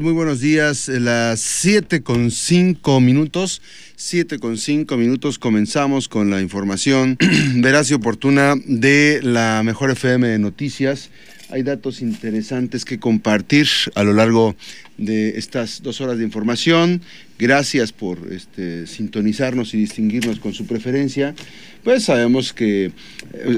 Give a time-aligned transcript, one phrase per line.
[0.00, 3.60] Muy buenos días, eh, las 7 con 5 minutos,
[3.96, 7.18] 7 con 5 minutos comenzamos con la información
[7.56, 11.10] veraz y oportuna de la Mejor FM de Noticias.
[11.50, 13.66] Hay datos interesantes que compartir
[13.96, 14.54] a lo largo
[14.98, 17.02] de estas dos horas de información.
[17.36, 21.34] Gracias por este, sintonizarnos y distinguirnos con su preferencia.
[21.82, 22.92] Pues sabemos que eh,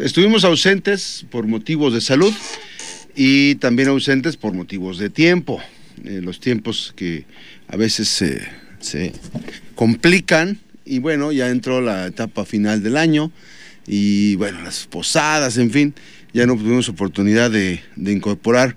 [0.04, 2.32] estuvimos ausentes por motivos de salud
[3.14, 5.60] y también ausentes por motivos de tiempo.
[6.04, 7.24] Eh, los tiempos que
[7.68, 8.42] a veces se,
[8.80, 9.12] se
[9.74, 13.30] complican y bueno, ya entró la etapa final del año
[13.86, 15.94] y bueno, las posadas, en fin,
[16.32, 18.76] ya no tuvimos oportunidad de, de incorporar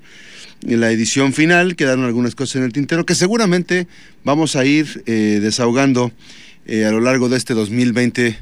[0.66, 3.88] en la edición final, quedaron algunas cosas en el tintero que seguramente
[4.24, 6.12] vamos a ir eh, desahogando
[6.66, 8.38] eh, a lo largo de este 2020,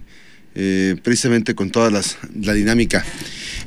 [0.53, 3.05] eh, precisamente con toda las, la dinámica.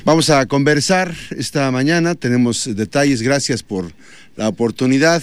[0.05, 3.91] Vamos a conversar esta mañana, tenemos detalles, gracias por
[4.37, 5.23] la oportunidad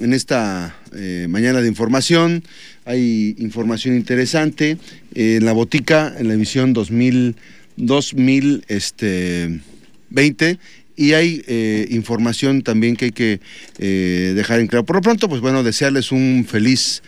[0.00, 2.44] en esta eh, mañana de información.
[2.84, 4.76] Hay información interesante
[5.14, 7.36] eh, en la botica, en la emisión 2000,
[7.76, 10.58] 2020, este,
[10.94, 11.42] y hay
[11.88, 13.40] información también que hay que
[13.78, 14.84] dejar en claro.
[14.84, 17.02] Por lo pronto, pues bueno, desearles un feliz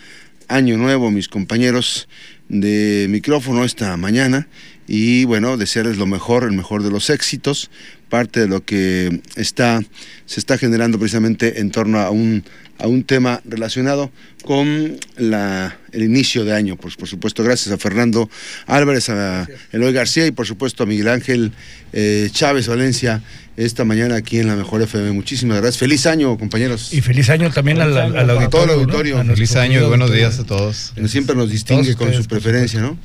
[0.47, 2.07] año nuevo, mis compañeros
[2.51, 4.47] de micrófono esta mañana
[4.85, 7.71] y bueno, desearles lo mejor, el mejor de los éxitos,
[8.09, 9.81] parte de lo que está,
[10.25, 12.43] se está generando precisamente en torno a un,
[12.77, 14.11] a un tema relacionado
[14.43, 16.75] con la, el inicio de año.
[16.77, 18.29] Pues, por supuesto, gracias a Fernando
[18.65, 21.51] Álvarez, a Eloy García y por supuesto a Miguel Ángel
[21.93, 23.21] eh, Chávez Valencia
[23.57, 25.11] esta mañana aquí en la Mejor FM.
[25.11, 25.77] Muchísimas gracias.
[25.77, 26.93] Feliz año, compañeros.
[26.93, 29.17] Y feliz año también al, al, al A todo el auditorio.
[29.17, 29.35] auditorio.
[29.35, 30.29] Feliz año y buenos auditorio.
[30.29, 30.93] días a todos.
[30.95, 32.97] que siempre nos distingue con su por preferencia, ¿no?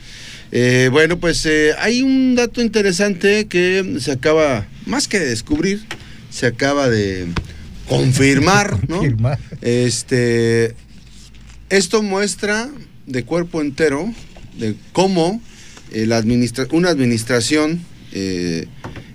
[0.52, 5.84] Eh, bueno, pues eh, hay un dato interesante que se acaba, más que de descubrir,
[6.30, 7.26] se acaba de
[7.88, 8.96] confirmar, ¿no?
[8.98, 9.38] Confirmar.
[9.62, 10.74] Este,
[11.70, 12.68] esto muestra
[13.06, 14.12] de cuerpo entero
[14.58, 15.40] de cómo
[15.92, 17.80] eh, administra- una administración
[18.12, 18.66] eh,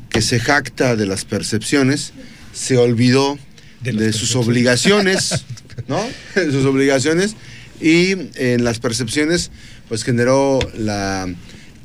[0.10, 2.14] que se jacta de las percepciones
[2.54, 3.38] se olvidó
[3.82, 5.46] De sus obligaciones,
[5.88, 6.02] ¿no?
[6.36, 7.36] De sus obligaciones
[7.82, 9.50] y en las percepciones
[9.90, 11.28] pues generó la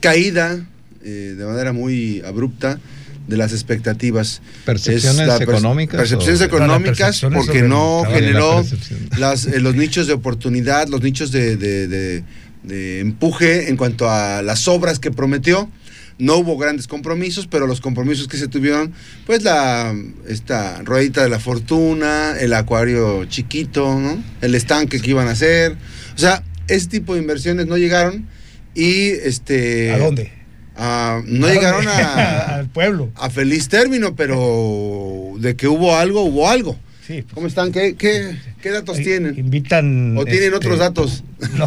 [0.00, 0.64] caída
[1.02, 2.78] eh, de manera muy abrupta
[3.26, 4.40] de las expectativas.
[4.64, 8.64] ¿Percepciones la económicas Percepciones o- económicas porque no generó
[9.12, 12.24] la las, eh, los nichos de oportunidad, los nichos de, de- de-
[12.62, 15.70] de empuje en cuanto a las obras que prometió.
[16.18, 18.94] No hubo grandes compromisos, pero los compromisos que se tuvieron,
[19.26, 19.94] pues la
[20.26, 24.22] esta ruedita de la fortuna, el acuario chiquito, ¿no?
[24.40, 25.76] el estanque que iban a hacer.
[26.14, 28.26] O sea, ese tipo de inversiones no llegaron
[28.74, 30.32] y este ¿A dónde?
[30.76, 33.10] A- no ¿A llegaron a, al pueblo.
[33.16, 36.78] a feliz término, pero de que hubo algo, hubo algo.
[37.06, 37.22] Sí.
[37.22, 37.70] pues, ¿Cómo están?
[37.70, 39.38] ¿Qué, qué, qué datos tienen?
[39.38, 40.18] Invitan.
[40.18, 41.22] ¿O tienen este, otros datos?
[41.56, 41.64] No,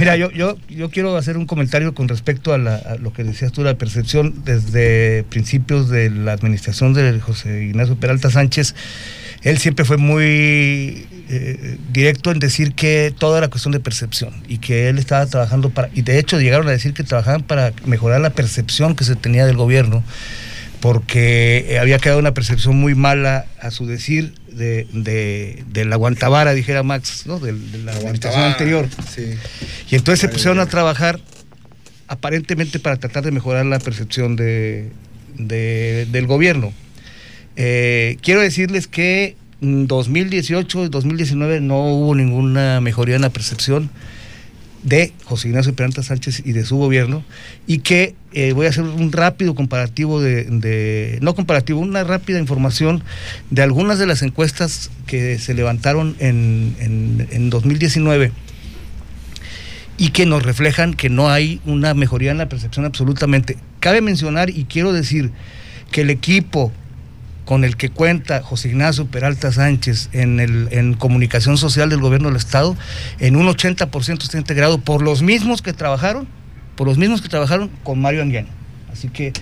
[0.00, 3.22] mira, yo, yo, yo quiero hacer un comentario con respecto a, la- a lo que
[3.22, 8.74] decías tú, la percepción desde principios de la administración de José Ignacio Peralta Sánchez.
[9.46, 14.58] Él siempre fue muy eh, directo en decir que todo era cuestión de percepción y
[14.58, 18.20] que él estaba trabajando para, y de hecho llegaron a decir que trabajaban para mejorar
[18.20, 20.02] la percepción que se tenía del gobierno,
[20.80, 25.96] porque eh, había quedado una percepción muy mala, a su decir, de, de, de la
[25.96, 27.38] guantabara, dijera Max, ¿no?
[27.38, 28.88] de, de la administración anterior.
[29.14, 29.34] Sí.
[29.90, 31.20] Y entonces se pusieron a trabajar
[32.08, 34.90] aparentemente para tratar de mejorar la percepción de,
[35.38, 36.72] de- del gobierno.
[37.56, 43.90] Eh, quiero decirles que en 2018 y 2019 no hubo ninguna mejoría en la percepción
[44.82, 47.24] de José Ignacio Peralta Sánchez y de su gobierno
[47.66, 52.38] y que eh, voy a hacer un rápido comparativo de, de- no comparativo, una rápida
[52.38, 53.02] información
[53.50, 58.30] de algunas de las encuestas que se levantaron en, en, en 2019
[59.98, 63.56] y que nos reflejan que no hay una mejoría en la percepción absolutamente.
[63.80, 65.30] Cabe mencionar y quiero decir
[65.90, 66.70] que el equipo
[67.46, 72.28] con el que cuenta José Ignacio Peralta Sánchez en, el, en comunicación social del gobierno
[72.28, 72.76] del Estado,
[73.20, 76.26] en un 80% está integrado por los mismos que trabajaron,
[76.74, 78.48] por los mismos que trabajaron con Mario Anguiano.
[78.92, 79.32] Así que,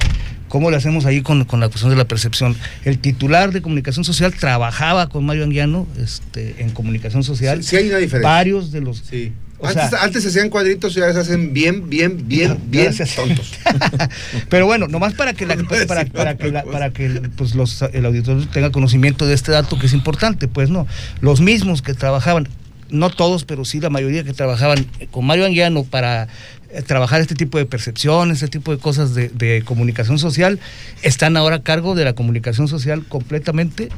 [0.48, 2.54] ¿cómo le hacemos ahí con, con la cuestión de la percepción?
[2.84, 7.62] El titular de comunicación social trabajaba con Mario Anguiano este, en comunicación social.
[7.62, 8.28] Sí, sí hay una diferencia.
[8.28, 9.32] Varios de los Sí.
[9.58, 12.58] O Antes, sea- antes se hacían cuadritos y ahora se hacen bien, bien, bien, No,
[12.66, 13.52] bien tontos.
[14.50, 17.54] Pero bueno, nomás para que, la- No para, para otra que, la- para que pues
[17.54, 20.86] los, el auditorio tenga conocimiento de este dato que es importante, pues no.
[21.20, 22.48] Los mismos que trabajaban,
[22.90, 26.28] no todos, pero sí la mayoría que trabajaban con Mario Anguiano para
[26.70, 30.58] eh, trabajar este tipo de percepciones, este tipo de cosas de, de comunicación social,
[31.02, 33.88] están ahora a cargo de la comunicación social completamente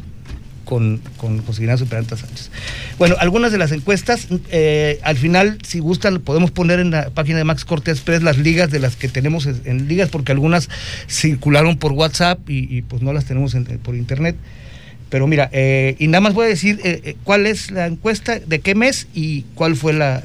[0.66, 2.50] con, con José Ignacio Peralta Sánchez.
[2.98, 7.38] Bueno, algunas de las encuestas, eh, al final, si gustan, podemos poner en la página
[7.38, 10.68] de Max Cortés Pérez las ligas de las que tenemos en, ligas, porque algunas
[11.08, 14.36] circularon por WhatsApp y, pues no las tenemos por internet.
[15.08, 18.58] Pero mira, eh, y nada más voy a decir eh, cuál es la encuesta, de
[18.58, 20.20] qué mes y cuál fue la,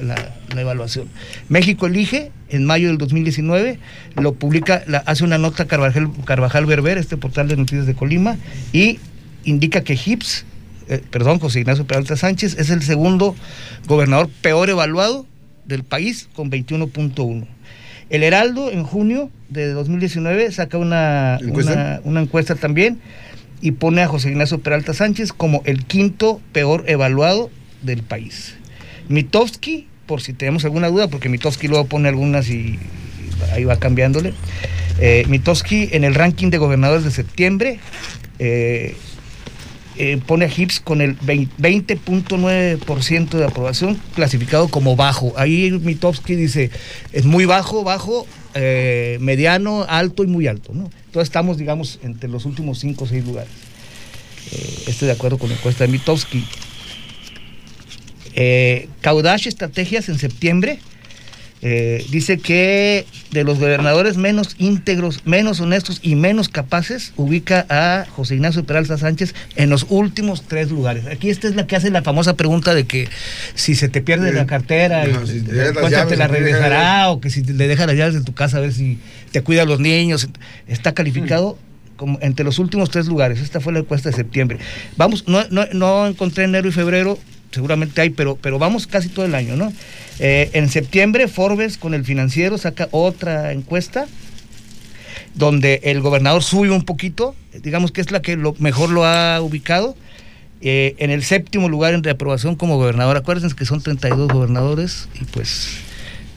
[0.56, 1.08] evaluación.
[1.48, 3.78] México elige en mayo del 2019,
[4.16, 8.36] lo publica, hace una nota Carvajal, Carvajal Berber, este portal de noticias de Colima,
[8.72, 8.98] y
[9.44, 10.44] indica que Hips,
[10.88, 13.34] eh, perdón, José Ignacio Peralta Sánchez, es el segundo
[13.86, 15.26] gobernador peor evaluado
[15.64, 17.46] del país con 21.1.
[18.10, 21.38] El Heraldo en junio de 2019 saca una
[22.04, 23.00] Una, encuesta también
[23.60, 27.50] y pone a José Ignacio Peralta Sánchez como el quinto peor evaluado
[27.82, 28.56] del país.
[29.08, 32.78] Mitowski, por si tenemos alguna duda, porque Mitowski luego pone algunas y
[33.52, 34.34] ahí va cambiándole.
[35.00, 37.78] Eh, Mitowski en el ranking de gobernadores de septiembre
[38.38, 38.94] eh,
[39.96, 45.32] eh, pone a Hips con el 20.9% de aprobación, clasificado como bajo.
[45.36, 46.70] Ahí Mitowski dice,
[47.12, 50.72] es muy bajo, bajo, eh, mediano, alto y muy alto.
[50.72, 53.50] Entonces estamos, digamos, entre los últimos 5 o 6 lugares.
[54.52, 56.44] Eh, estoy de acuerdo con la encuesta de Mitowski.
[58.34, 58.88] Eh,
[59.44, 60.78] Estrategias en septiembre
[61.64, 68.04] eh, dice que de los gobernadores menos íntegros, menos honestos y menos capaces, ubica a
[68.10, 71.06] José Ignacio Peralta Sánchez en los últimos tres lugares.
[71.06, 73.08] Aquí esta es la que hace la famosa pregunta de que
[73.54, 77.86] si se te pierde la cartera, y te, la regresará, o que si le deja
[77.86, 78.98] las llaves de tu casa a ver si
[79.30, 80.28] te cuida a los niños.
[80.66, 81.56] Está calificado.
[81.94, 83.38] Como entre los últimos tres lugares.
[83.40, 84.58] Esta fue la encuesta de septiembre.
[84.96, 87.16] Vamos, no, no, no encontré enero y febrero,
[87.52, 89.72] seguramente hay, pero, pero vamos casi todo el año, ¿no?
[90.18, 94.06] Eh, en septiembre, Forbes con el financiero saca otra encuesta
[95.34, 99.40] donde el gobernador sube un poquito, digamos que es la que lo, mejor lo ha
[99.40, 99.96] ubicado.
[100.64, 103.16] Eh, en el séptimo lugar en reaprobación como gobernador.
[103.16, 105.78] Acuérdense que son 32 gobernadores y pues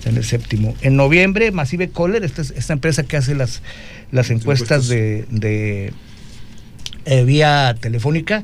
[0.04, 0.76] en el séptimo.
[0.82, 3.62] En noviembre, Massive Kohler, esta, esta empresa que hace las,
[4.12, 5.94] las encuestas de, de
[7.06, 8.44] eh, vía telefónica,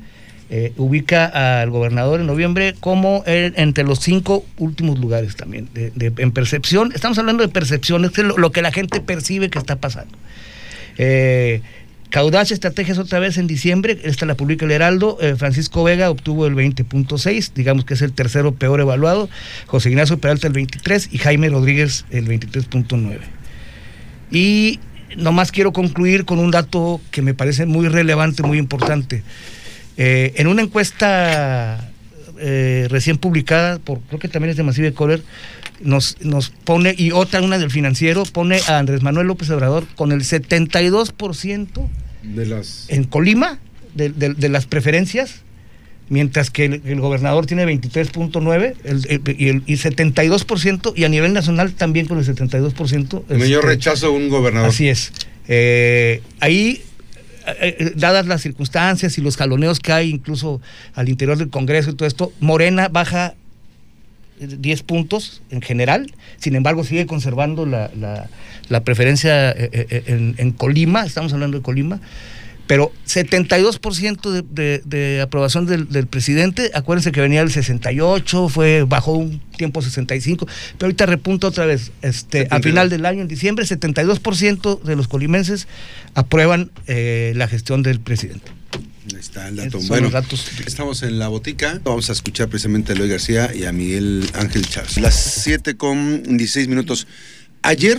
[0.53, 5.69] eh, ubica al gobernador en noviembre como entre los cinco últimos lugares también.
[5.74, 10.18] en percepción, estamos hablando de percepción, es lo, que la gente percibe que está pasando.
[10.98, 11.62] Eh,
[12.12, 16.54] Estrategias otra vez en diciembre, esta la publica el Heraldo, eh, Francisco Vega obtuvo el
[16.54, 19.30] 20.6, digamos que es el tercero peor evaluado,
[19.68, 23.19] José Ignacio Peralta el 23 y Jaime Rodríguez el 23.9.
[24.31, 24.81] Y
[25.15, 29.24] nomás quiero concluir con un dato que me parece muy relevante, muy importante.
[29.98, 31.92] Eh, en una encuesta
[32.40, 35.22] eh, recién publicada, por creo que también es de Massive Coller,
[35.80, 40.12] nos, nos pone, y otra, una del financiero, pone a Andrés Manuel López Obrador con
[40.12, 41.88] el 72%
[42.24, 42.86] de las...
[42.90, 43.60] en Colima
[43.94, 45.42] de, las preferencias,
[46.10, 52.08] mientras que el, gobernador tiene 23.9 y, el, y 72%, y a nivel nacional también
[52.08, 53.28] con el 72%.
[53.28, 54.70] Mayor este, rechazo un gobernador.
[54.70, 55.12] Así es.
[55.48, 56.84] Eh, ahí
[57.96, 60.62] dadas las circunstancias y los jaloneos que hay incluso
[60.94, 63.36] al interior del Congreso y todo esto, Morena baja
[64.40, 68.30] 10 puntos en general, sin embargo sigue conservando la,
[68.84, 72.00] preferencia eh, en, Colima, estamos hablando de Colima,
[72.71, 79.41] pero 72% de, de, aprobación del, presidente, acuérdense que venía el 68, fue bajó un
[79.57, 80.47] tiempo 65,
[80.78, 85.09] pero ahorita repunta otra vez, este, a final del año, en diciembre, 72% de los
[85.09, 85.68] colimenses
[86.13, 88.49] aprueban eh, la gestión del presidente.
[89.13, 89.78] Ahí está el dato.
[89.90, 90.09] bueno,
[90.66, 91.81] estamos en la botica.
[91.83, 94.97] Vamos a escuchar precisamente a Eloy García y a Miguel Ángel Chávez.
[94.97, 97.06] Las 7 con 16 minutos.
[97.63, 97.97] Ayer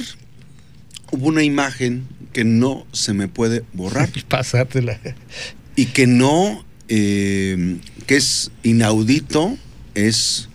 [1.10, 4.10] hubo una imagen que no se me puede borrar.
[4.28, 4.98] Pasártela.
[5.76, 9.56] Y que no, eh, que es inaudito,
[9.94, 10.48] es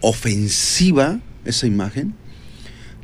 [0.00, 2.14] ofensiva esa imagen,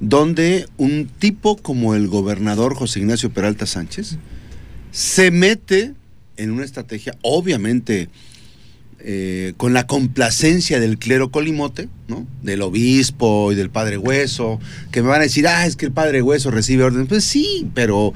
[0.00, 4.18] donde un tipo como el gobernador José Ignacio Peralta Sánchez
[4.90, 5.94] se mete
[6.36, 8.08] en una estrategia, obviamente,
[9.06, 12.26] eh, con la complacencia del clero colimote, ¿no?
[12.42, 14.58] Del obispo y del padre Hueso,
[14.92, 17.06] que me van a decir, ah, es que el padre Hueso recibe orden.
[17.06, 18.14] Pues sí, pero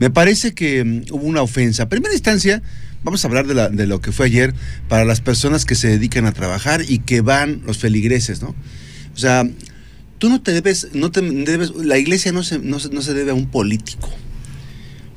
[0.00, 1.88] me parece que mm, hubo una ofensa.
[1.88, 2.62] Primera instancia,
[3.04, 4.54] vamos a hablar de, lo que fue ayer
[4.88, 8.56] para las personas que se dedican a trabajar y que van, los feligreses, ¿no?
[9.14, 9.48] O sea,
[10.18, 13.34] tú no te debes, no te debes, la iglesia no se, no se debe a
[13.34, 14.10] un político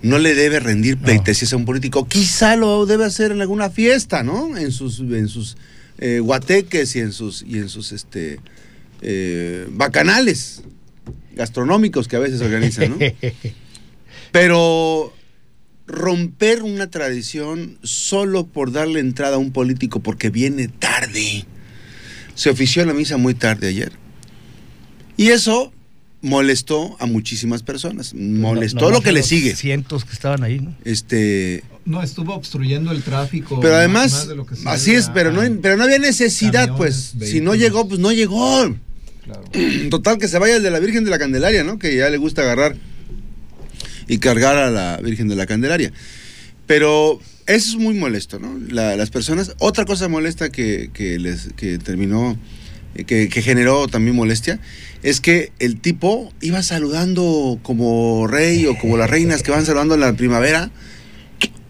[0.01, 2.07] no le debe rendir pleitesías a un político.
[2.07, 4.57] Quizá lo debe hacer en alguna fiesta, ¿no?
[4.57, 5.57] En sus, en sus
[5.97, 8.39] eh, guateques y en sus, y en sus este,
[9.01, 10.63] eh, bacanales
[11.35, 12.97] gastronómicos que a veces organizan, ¿no?
[14.31, 15.13] Pero
[15.87, 21.45] romper una tradición solo por darle entrada a un político porque viene tarde.
[22.35, 23.91] Se ofició la misa muy tarde ayer.
[25.15, 25.71] Y eso
[26.27, 28.13] molestó a muchísimas personas.
[28.13, 29.55] Molestó No, no, lo que le sigue.
[29.55, 30.75] Cientos que estaban ahí, ¿no?
[30.85, 33.59] Este, No, estuvo obstruyendo el tráfico.
[33.59, 35.99] pero más- además, más de lo que se así es, pero no, pero no había
[35.99, 37.29] necesidad, camiones, pues.
[37.29, 38.75] Si no llegó, pues no llegó.
[39.23, 39.43] Claro.
[39.89, 41.79] Total, que se vaya el de la Virgen de la Candelaria, ¿no?
[41.79, 42.75] Que ya le gusta agarrar
[44.07, 45.91] y cargar a la Virgen de la Candelaria.
[46.65, 48.57] Pero eso es muy molesto, ¿no?
[48.69, 49.53] La- las personas.
[49.59, 52.37] Otra cosa molesta que, que les que terminó,
[52.95, 54.59] eh, que, que generó también molestia,
[55.09, 59.95] es que el tipo iba saludando como rey o como las reinas que van saludando
[59.95, 60.69] en la primavera.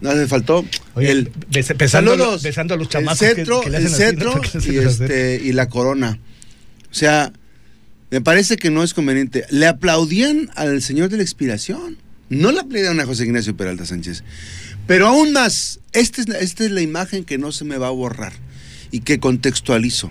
[0.00, 0.64] No le faltó
[0.94, 4.40] Oye, el bes- besando, saludos, besando a los el chamacos que- cetro, que el cetro
[4.40, 6.18] Que le hacen y, este, y la corona.
[6.90, 7.32] O sea,
[8.10, 9.44] me parece que no es conveniente.
[9.50, 11.98] Le aplaudían al señor de la expiración.
[12.30, 14.22] No le aplaudían a José Ignacio Peralta Sánchez.
[14.86, 17.90] Pero aún más, esta es, esta es la imagen que no se me va a
[17.90, 18.32] borrar
[18.90, 20.10] y que contextualizo.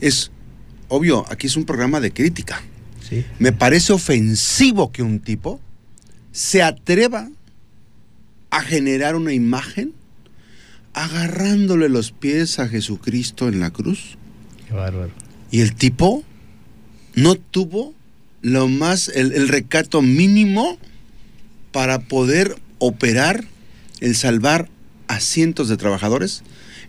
[0.00, 0.30] Es
[0.92, 2.62] obvio, aquí es un programa de crítica.
[3.08, 3.24] Sí.
[3.38, 5.58] Me parece ofensivo que un tipo
[6.32, 7.30] se atreva
[8.50, 9.94] a generar una imagen
[10.92, 14.18] agarrándole los pies a Jesucristo en la cruz.
[14.68, 15.10] Qué bárbaro.
[15.50, 16.22] Y el tipo
[17.14, 17.94] no tuvo
[18.42, 20.76] lo más, el, el recato mínimo
[21.72, 23.44] para poder operar
[24.00, 24.68] el salvar
[25.08, 26.42] a cientos de trabajadores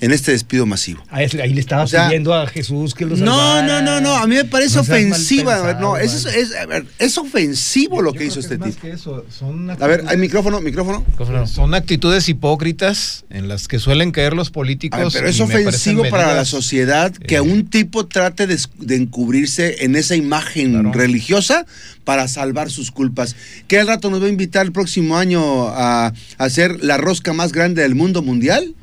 [0.04, 1.02] en este despido masivo.
[1.10, 3.82] Ahí, ahí le estaba O sea, pidiendo a Jesús que lo No, salvara.
[3.82, 5.56] no, no, no, a mí me parece No ofensiva.
[5.56, 6.34] pensado, no, es, man.
[6.36, 8.82] es, a ver, es ofensivo lo Yo que hizo este es más tipo.
[8.82, 11.06] que eso, son A ver, hay actitudes- micrófono, micrófono.
[11.48, 15.00] Son actitudes hipócritas en las que suelen caer los políticos.
[15.00, 19.86] Ver, pero es ofensivo para la sociedad que eh, un tipo trate de, de encubrirse
[19.86, 20.92] en esa imagen Claro.
[20.94, 21.66] religiosa
[22.04, 23.36] para salvar sus culpas.
[23.68, 27.32] Que al rato nos va a invitar el próximo año a, a hacer la rosca
[27.34, 28.74] más grande del mundo mundial.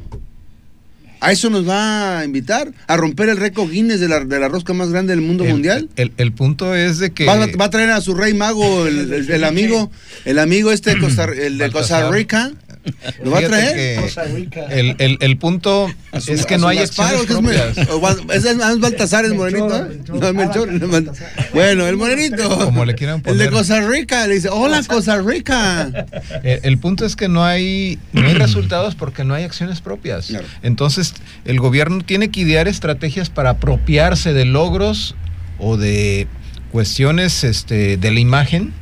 [1.21, 2.73] ¿A eso nos va a invitar?
[2.87, 5.51] ¿A romper el récord Guinness de la, de la rosca más grande del mundo el,
[5.51, 5.89] mundial?
[5.97, 7.27] El, el punto es de que.
[7.27, 9.91] Va, va a traer a su rey mago, el, el- amigo,
[10.25, 12.11] el amigo este de Costa, el de Costa.
[12.11, 12.53] Rica.
[13.23, 14.01] ¿Lo va a traer?
[14.71, 17.79] el, el, el punto su- es que no hay acciones ¿o qué es propias.
[18.35, 20.15] ¿Es, el- es Baltasar, es Melchor, morenito?
[20.15, 20.69] No, Melchor,
[21.31, 21.45] Ah.
[21.53, 22.49] Bueno, el morenito.
[22.65, 23.39] Como le quieran El poner.
[23.39, 24.27] de Costa Rica.
[24.27, 25.91] Le dice, hola Costa Rica.
[26.43, 30.27] El punto es que no hay, no hay resultados porque no hay acciones propias.
[30.29, 30.47] Claro.
[30.63, 35.15] Entonces, el gobierno tiene que idear estrategias para apropiarse de logros
[35.59, 36.27] o de
[36.73, 38.73] cuestiones este, de la imagen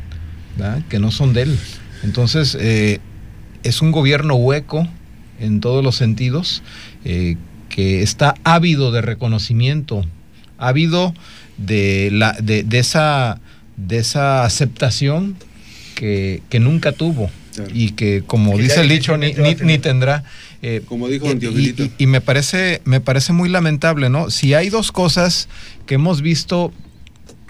[0.57, 0.83] ¿verdad?
[0.89, 1.59] que no son de él.
[2.05, 3.01] Entonces, eh,
[3.69, 4.87] es un gobierno hueco
[5.41, 6.63] en todos los sentidos,
[7.05, 7.37] eh,
[7.69, 10.05] que está ávido de reconocimiento,
[10.59, 11.15] ávido
[11.59, 13.41] de, la, de, de esa,
[13.77, 15.37] de esa aceptación
[15.95, 17.71] que, que nunca tuvo Claro.
[17.75, 20.23] y que, como dice el dicho, ni, ni- ni tendrá.
[20.63, 24.31] eh, Como dijo y, y me parece, me parece muy lamentable, ¿no?
[24.31, 25.49] Si hay dos cosas
[25.87, 26.73] que hemos visto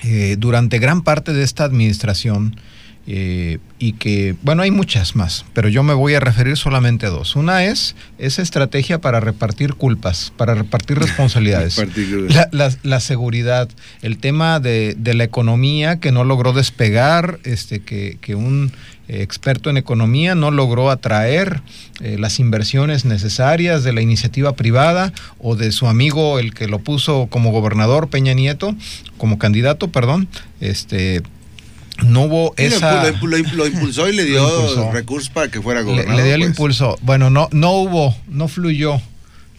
[0.03, 2.57] eh, durante gran parte de esta administración
[3.11, 7.09] eh, y que, bueno, hay muchas más, pero yo me voy a referir solamente a
[7.09, 7.37] dos.
[7.37, 11.75] Una es esa estrategia para repartir culpas, para repartir responsabilidades.
[12.35, 13.69] La, la- la seguridad,
[14.03, 18.73] el tema de, de la economía que no logró despegar, este, que, que un
[19.09, 21.63] eh, experto en economía no logró atraer
[22.01, 26.81] eh, las inversiones necesarias de la iniciativa privada o de su amigo, el que lo
[26.81, 28.75] puso como gobernador, Peña Nieto,
[29.17, 30.29] como candidato, perdón,
[30.61, 31.23] este,
[32.07, 33.03] no hubo esa...
[33.05, 36.17] Lo, impu- lo impulsó y le dio recursos para que fuera gobernador.
[36.17, 36.51] le dio el pues.
[36.51, 36.99] impulso.
[37.03, 39.01] Bueno, no, no hubo, no fluyó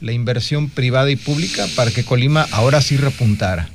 [0.01, 3.69] la inversión privada y pública para que Colima ahora sí repuntara.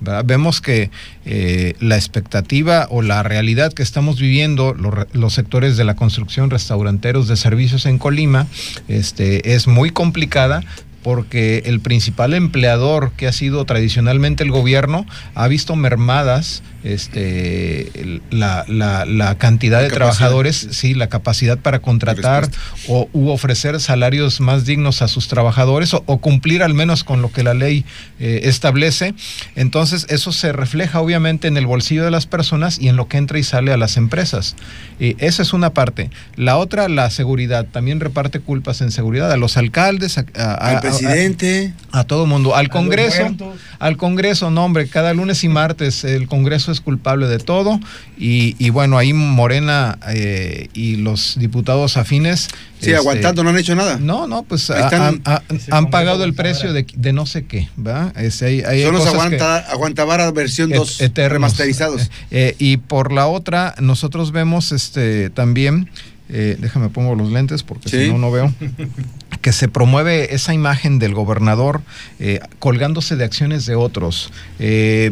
[0.00, 0.24] ¿verdad?
[0.24, 0.90] Vemos que
[1.26, 7.28] eh, la expectativa o la realidad que estamos viviendo, los sectores de la construcción, restauranteros,
[7.28, 8.46] de servicios en Colima,
[8.88, 10.62] este, es muy complicada
[11.02, 18.64] porque el principal empleador que ha sido tradicionalmente el gobierno ha visto mermadas este, la,
[18.68, 20.94] la- la cantidad La de trabajadores, sí.
[20.94, 22.48] la capacidad para contratar
[22.88, 27.22] o u ofrecer salarios más dignos a sus trabajadores o, o cumplir al menos con
[27.22, 27.84] lo que la ley
[28.18, 29.14] eh, establece.
[29.56, 33.16] Entonces eso se refleja obviamente en el bolsillo de las personas y en lo que
[33.18, 34.56] entra y sale a las empresas.
[34.98, 36.10] Y esa es una parte.
[36.36, 37.66] La otra, la seguridad.
[37.70, 41.72] También reparte culpas en seguridad a los alcaldes, a, a- a- Al presidente.
[41.92, 43.34] a todo mundo, al Congreso,
[43.78, 47.80] al Congreso, no hombre, cada lunes y martes el Congreso es culpable de todo
[48.18, 52.48] y, y bueno, ahí Morena eh, y los diputados afines...
[52.80, 53.98] Sí, este, aguantando, no han hecho nada.
[53.98, 58.12] No, no, pues ha- han, ha- pagado el precio de, de no sé qué, ¿va?
[58.16, 61.32] Este, hay- hay Son los cosas que- aguanta, aguantavara versión et- 2 eternos.
[61.32, 62.02] remasterizados.
[62.02, 65.90] Eh, eh, y por la otra, nosotros vemos este también
[66.32, 68.54] eh, déjame pongo los lentes porque si no, no veo,
[69.42, 71.82] que se promueve esa imagen del gobernador
[72.20, 74.30] eh, colgándose de acciones de otros.
[74.60, 75.10] Eh,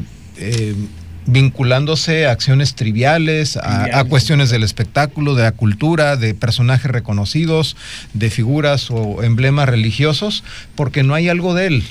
[1.29, 7.77] vinculándose a acciones triviales, a, cuestiones del espectáculo, de la cultura, de personajes reconocidos,
[8.15, 10.43] de figuras o emblemas religiosos,
[10.75, 11.85] porque no hay algo de él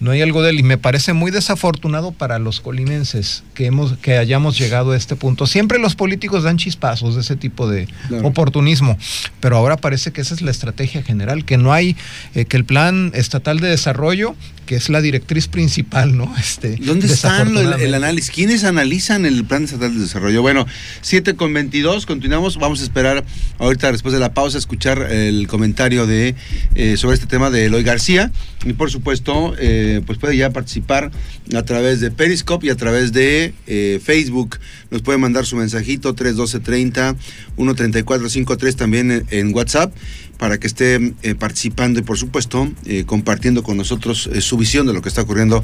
[0.00, 3.96] no hay algo de él y me parece muy desafortunado para los colinenses que hemos
[3.98, 5.46] que hayamos llegado a este punto.
[5.46, 7.88] Siempre los políticos dan chispazos de ese tipo de
[8.22, 8.98] oportunismo,
[9.40, 11.96] pero ahora parece que esa es la estrategia general, que no hay
[12.34, 14.34] eh, que el plan estatal de desarrollo
[14.70, 16.32] que es la directriz principal, ¿no?
[16.38, 18.30] Este, ¿Dónde está el, análisis?
[18.30, 20.42] ¿Quiénes analizan el Plan Estatal de Desarrollo?
[20.42, 20.64] Bueno,
[21.00, 22.56] 7 con 22, continuamos.
[22.56, 23.24] Vamos a esperar
[23.58, 26.36] ahorita, después de la pausa, escuchar el comentario de
[26.76, 28.30] eh, sobre este tema de Eloy García.
[28.64, 31.10] Y por supuesto, eh, pues puede ya participar
[31.54, 34.58] a través de Periscope y a través de eh, Facebook.
[34.90, 37.16] Nos puede mandar su mensajito 312 30
[37.56, 39.94] 134 53 también en WhatsApp
[40.38, 44.94] para que esté eh, participando y por supuesto eh, compartiendo con nosotros su visión de
[44.94, 45.62] lo que está ocurriendo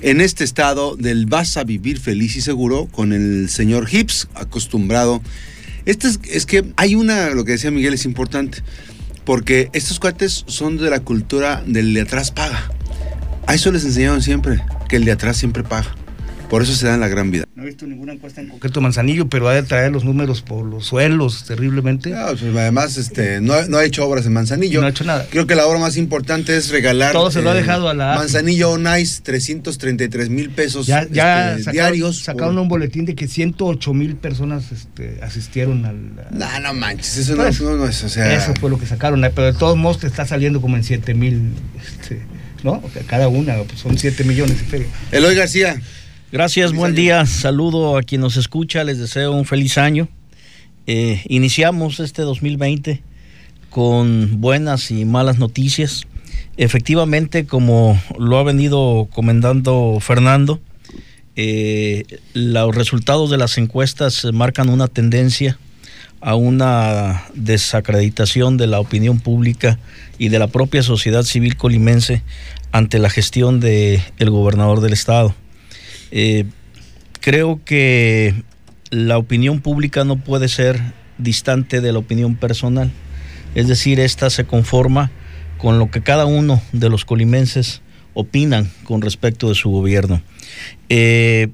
[0.00, 5.22] en este estado del vas a vivir feliz y seguro con el señor Hips acostumbrado.
[5.84, 8.58] Este es, que hay una, lo que decía Miguel es importante,
[9.24, 12.70] porque estos cuates son de la cultura del de atrás paga.
[13.46, 15.94] A eso les enseñaron siempre, que el de atrás siempre paga.
[16.52, 17.46] Por eso se dan la gran vida.
[17.54, 20.66] No he visto ninguna encuesta en concreto Manzanillo, pero ha de traer los números por
[20.66, 22.10] los suelos terriblemente.
[22.10, 24.82] No, pues además este, no, ha hecho obras en Manzanillo.
[24.82, 25.26] No ha hecho nada.
[25.30, 27.12] Creo que la obra más importante es regalar.
[27.12, 28.16] Todo se lo ha eh, dejado a la.
[28.16, 32.18] Manzanillo Nice, 333 mil pesos ya, ya este, diarios.
[32.18, 36.28] Sacaron un boletín de que 108 mil personas este, asistieron al.
[36.32, 38.04] No, no manches, eso no, pues, no, es.
[38.04, 38.30] O sea...
[38.36, 41.14] Eso fue lo que sacaron, pero de todos modos te está saliendo como en 7
[41.14, 41.54] mil.
[41.80, 42.20] Este,
[42.62, 42.82] ¿No?
[43.06, 44.86] cada una, pues son 7 millones de feria.
[45.10, 45.80] Eloy García.
[46.30, 47.26] Gracias, buen día.
[47.26, 50.08] Saludo a quien nos escucha, les deseo un feliz año.
[50.86, 53.02] Eh, iniciamos este 2020
[53.68, 56.06] con buenas y malas noticias.
[56.56, 60.60] Efectivamente, como lo ha venido comentando Fernando,
[61.36, 62.04] eh,
[62.34, 65.58] los resultados de las encuestas marcan una tendencia
[66.22, 69.78] a una desacreditación de la opinión pública
[70.18, 72.22] y de la propia sociedad civil colimense
[72.70, 75.34] ante la gestión del el gobernador del estado.
[76.12, 76.44] Eh,
[77.20, 78.34] creo que
[78.90, 80.80] la opinión pública no puede ser
[81.18, 82.92] distante de la opinión personal.
[83.56, 85.10] Es decir, esta se conforma
[85.58, 87.82] con lo que cada uno de los colimenses
[88.14, 90.22] opinan con respecto de su gobierno.
[90.88, 91.48] Eh,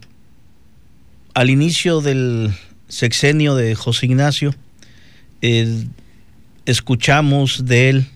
[1.32, 2.52] al inicio del
[2.88, 4.54] sexenio de José Ignacio,
[5.42, 5.84] eh,
[6.66, 8.06] escuchamos de él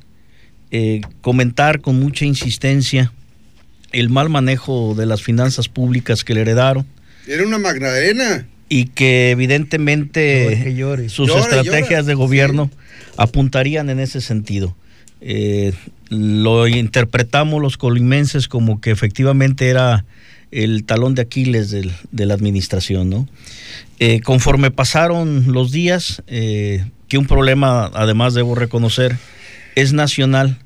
[1.20, 3.12] comentar con mucha insistencia
[3.92, 6.86] el mal manejo de las finanzas públicas que le heredaron.
[7.26, 8.46] Era una magdalena.
[8.68, 10.74] Y que evidentemente
[11.08, 12.70] sus estrategias de gobierno
[13.18, 14.74] apuntarían en ese sentido.
[15.20, 15.74] Eh,
[16.08, 20.04] lo interpretamos los colimenses como que efectivamente era
[20.52, 23.10] el talón de Aquiles de la administración.
[23.10, 23.26] ¿no?
[23.98, 29.16] Eh, conforme pasaron los días, eh, que un problema, además debo reconocer,
[29.74, 30.58] es nacional,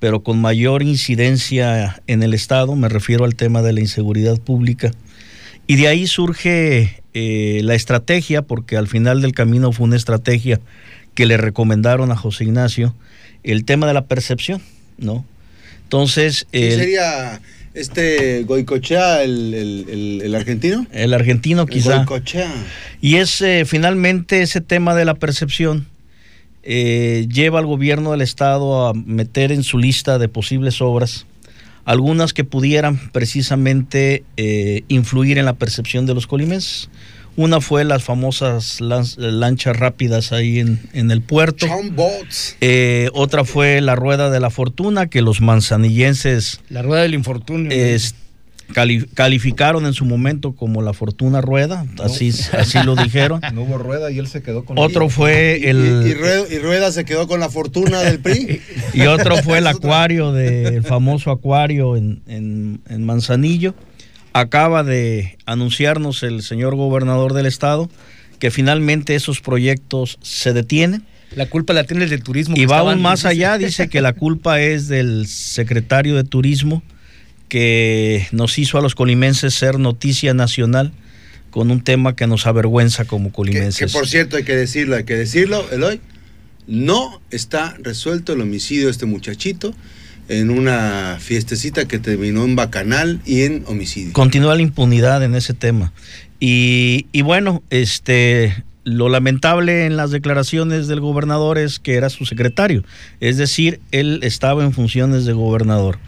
[0.00, 4.90] pero con mayor incidencia en el Estado, me refiero al tema de la inseguridad pública.
[5.66, 10.60] Y de ahí surge eh, la estrategia, porque al final del camino fue una estrategia
[11.14, 12.94] que le recomendaron a José Ignacio,
[13.44, 14.62] el tema de la percepción,
[14.98, 15.24] ¿no?
[15.84, 16.46] Entonces...
[16.50, 17.40] ¿Qué sería
[17.74, 20.86] este Goicochea, el, argentino?
[20.92, 22.06] El argentino quizá.
[23.00, 25.86] Y es eh, finalmente ese tema de la percepción
[26.62, 31.26] eh, lleva al gobierno del estado a meter en su lista de posibles obras
[31.84, 36.88] algunas que pudieran precisamente eh, influir en la percepción de los colimenses.
[37.36, 41.66] Una fue las famosas lanchas rápidas ahí en, en el puerto.
[42.60, 46.60] Eh, otra fue la rueda de la fortuna, que los manzanillenses...
[46.68, 47.70] La rueda del infortunio
[49.14, 53.40] calificaron en su momento como la fortuna rueda, así, así lo dijeron.
[53.54, 56.06] No hubo rueda y él se quedó con Otro fue el...
[56.06, 58.60] Y, rueda, se quedó con la fortuna del PRI.
[58.94, 63.74] y otro fue el acuario, del famoso acuario en, en, Manzanillo.
[64.34, 67.88] Acaba de anunciarnos el señor gobernador del estado
[68.38, 71.04] que finalmente esos proyectos se detienen.
[71.34, 72.56] La culpa la tiene el de turismo.
[72.56, 76.82] Y va aún más allá, dice que la culpa es del secretario de turismo
[77.48, 80.92] que nos hizo a los colimenses ser noticia nacional
[81.50, 83.92] con un tema que nos avergüenza como colimenses.
[83.92, 86.00] Que, por cierto, hay que decirlo, hay que decirlo, Eloy,
[86.66, 89.72] no está resuelto el homicidio de este muchachito
[90.28, 94.12] en una fiestecita que terminó en bacanal y en homicidio.
[94.12, 95.92] Continúa la impunidad en ese tema.
[96.40, 102.84] Y, bueno, este lo lamentable en las declaraciones del gobernador es que era su secretario,
[103.18, 105.98] es decir, él estaba en funciones de gobernador.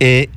[0.00, 0.28] Eh,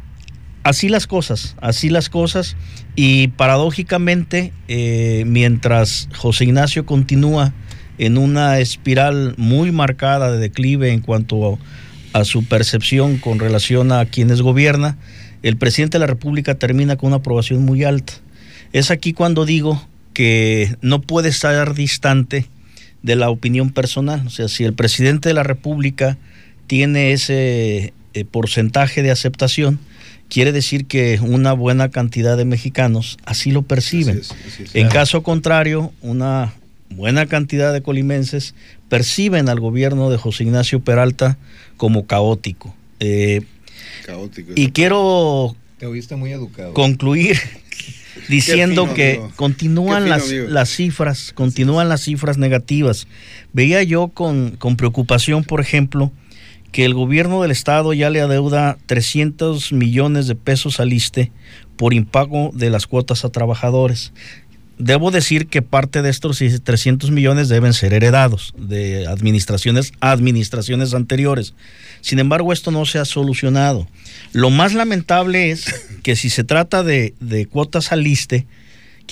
[0.62, 2.56] así las cosas, así las cosas,
[2.95, 7.56] y paradójicamente, eh, mientras José Ignacio continúa
[7.97, 11.58] en una espiral muy marcada de declive en cuanto
[12.13, 14.97] a, su percepción con relación a quienes gobierna,
[15.41, 18.13] el presidente de la República termina con una aprobación muy alta.
[18.71, 22.47] Es aquí cuando digo que no puede estar distante
[23.02, 24.26] de la opinión personal.
[24.26, 26.17] O sea, si el presidente de la República
[26.67, 29.80] tiene ese eh, porcentaje de aceptación,
[30.30, 34.19] quiere decir que una buena cantidad de mexicanos así lo perciben.
[34.19, 34.76] Así es, así es.
[34.76, 36.54] En caso contrario, una
[36.89, 38.56] buena cantidad de colimenses
[38.93, 41.39] perciben al gobierno de José Ignacio Peralta
[41.77, 42.75] como caótico.
[42.99, 43.41] Eh,
[44.06, 44.51] Caótico.
[44.53, 46.75] y quiero Te oíste muy educado.
[46.75, 47.39] concluir
[48.29, 49.32] diciendo fino, que amigo.
[49.36, 53.08] continúan fino, las, las cifras, continúan las cifras negativas.
[53.51, 56.12] Veía yo con, con preocupación, por ejemplo,
[56.71, 61.32] que el gobierno del estado ya le adeuda 300 millones de pesos al ISTE
[61.77, 64.13] por impago de las cuotas a trabajadores.
[64.77, 71.53] Debo decir que parte de estos 300 millones deben ser heredados de administraciones, administraciones anteriores.
[72.01, 73.88] Sin embargo, esto no se ha solucionado.
[74.31, 75.65] Lo más lamentable es
[76.01, 78.47] que si se trata de, de cuotas al ISTE,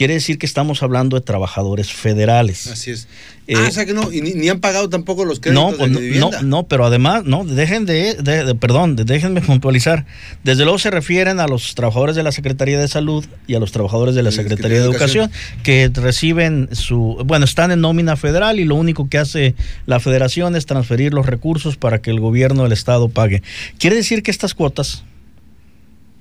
[0.01, 2.65] quiere decir que estamos hablando de trabajadores federales.
[2.65, 3.07] Así es.
[3.47, 5.75] Eh, ah, o sea que no, y ni, ni han pagado tampoco los No, créditos
[5.77, 6.41] pues de no, vivienda.
[6.41, 10.07] no, no, pero además, no, dejen de, de- de- perdón, déjenme puntualizar.
[10.43, 13.71] Desde luego se refieren a los trabajadores de la Secretaría de Salud y a los
[13.71, 15.29] trabajadores de la Secretaría de Educación,
[15.61, 19.53] que reciben su, bueno, están en nómina federal y lo único que hace
[19.85, 23.43] la federación es transferir los recursos para que el gobierno del estado pague.
[23.77, 25.03] Quiere decir que estas cuotas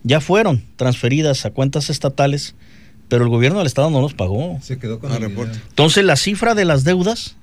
[0.03, 2.55] ya fueron transferidas a cuentas estatales,
[3.11, 4.59] pero el gobierno del estado no los pagó.
[4.63, 5.59] Se quedó con Ah, el reporte.
[5.69, 7.37] Entonces la cifra de las deudas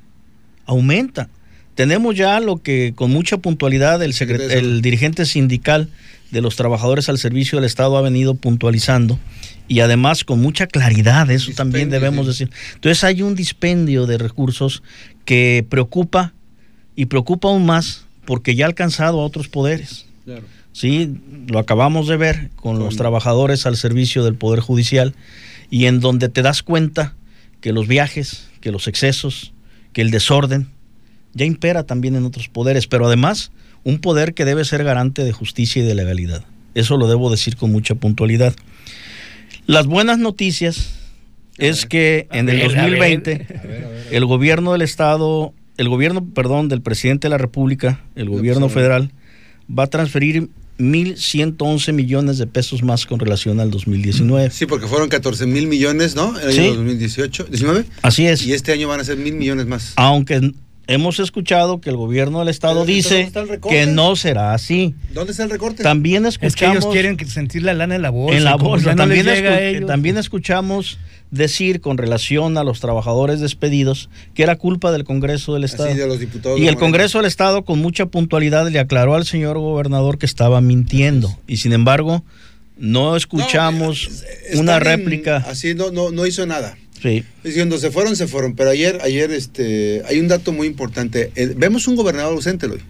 [0.65, 1.29] aumenta.
[1.75, 5.89] Tenemos ya lo que con mucha puntualidad el, dirigente sindical
[6.31, 9.19] de los trabajadores al servicio del Estado ha venido puntualizando
[9.67, 12.31] y además con mucha claridad, eso también debemos sí.
[12.31, 12.49] decir.
[12.75, 14.81] Entonces hay un dispendio de recursos
[15.25, 16.33] que preocupa
[16.95, 20.05] y preocupa aún más porque ya ha alcanzado a otros poderes.
[20.23, 20.43] Claro.
[20.71, 21.15] Sí,
[21.47, 25.13] lo acabamos de ver con los trabajadores al servicio del Poder Judicial
[25.69, 27.15] y en donde te das cuenta
[27.61, 29.53] que los viajes, que los excesos,
[29.93, 30.69] que el desorden
[31.33, 33.51] ya impera también en otros poderes, pero además
[33.83, 36.43] un poder que debe ser garante de justicia y de legalidad.
[36.73, 38.53] Eso lo debo decir con mucha puntualidad.
[39.65, 40.95] Las buenas noticias
[41.57, 42.91] es que en el ver, a ver.
[42.91, 44.07] 2020 A ver, a ver.
[44.11, 49.11] el gobierno del estado, el gobierno, perdón, del presidente de la República, el gobierno federal,
[49.67, 54.49] va a transferir 1.111 millones de pesos más con relación al 2019.
[54.51, 56.39] Sí, porque fueron 14 mil millones, ¿no?
[56.39, 56.59] En el Sí.
[56.61, 57.85] año 2018, 19.
[58.01, 58.45] Así es.
[58.45, 59.93] Y este año van a ser mil millones más.
[59.95, 60.51] Aunque
[60.87, 64.95] hemos escuchado que el gobierno del estado Pero, ¿entonces dice que no será así.
[65.13, 65.83] ¿Dónde está el recorte?
[65.83, 68.37] También Es que escuchamos ellos quieren sentir la lana en la bolsa.
[68.37, 68.91] en la bolsa.
[68.91, 70.97] no también, escu- escuchamos
[71.31, 75.89] decir con relación a los trabajadores despedidos que era culpa del Congreso del Estado.
[75.89, 76.59] Así de los diputados.
[76.59, 76.77] Y el.
[76.77, 81.37] Congreso del Estado con mucha puntualidad le aclaró al señor gobernador que estaba mintiendo.
[81.47, 82.23] Y sin embargo,
[82.77, 84.09] no escuchamos
[84.53, 85.37] No, una réplica.
[85.37, 86.77] Así no, no, no hizo nada.
[87.01, 87.23] Sí.
[87.43, 88.55] Diciendo, se fueron, se fueron.
[88.55, 91.31] Pero ayer, ayer este, hay un dato muy importante.
[91.55, 92.81] Vemos un gobernador ausente, Eloy.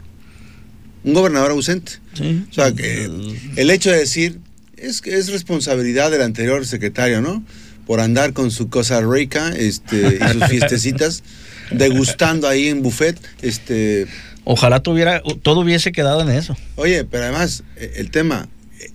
[1.04, 1.94] Un gobernador ausente.
[2.14, 2.44] sí.
[2.50, 3.10] O sea, que
[3.56, 4.40] el hecho de decir,
[4.78, 7.44] es que es responsabilidad del anterior secretario, ¿no?
[7.88, 11.24] Por andar con su cosa rica este, y sus fiestecitas,
[11.72, 13.20] degustando ahí en buffet.
[13.42, 14.08] Este,
[14.44, 16.56] Ojalá tuviera, todo hubiese quedado en eso.
[16.76, 18.48] oye, pero además, eh, el tema,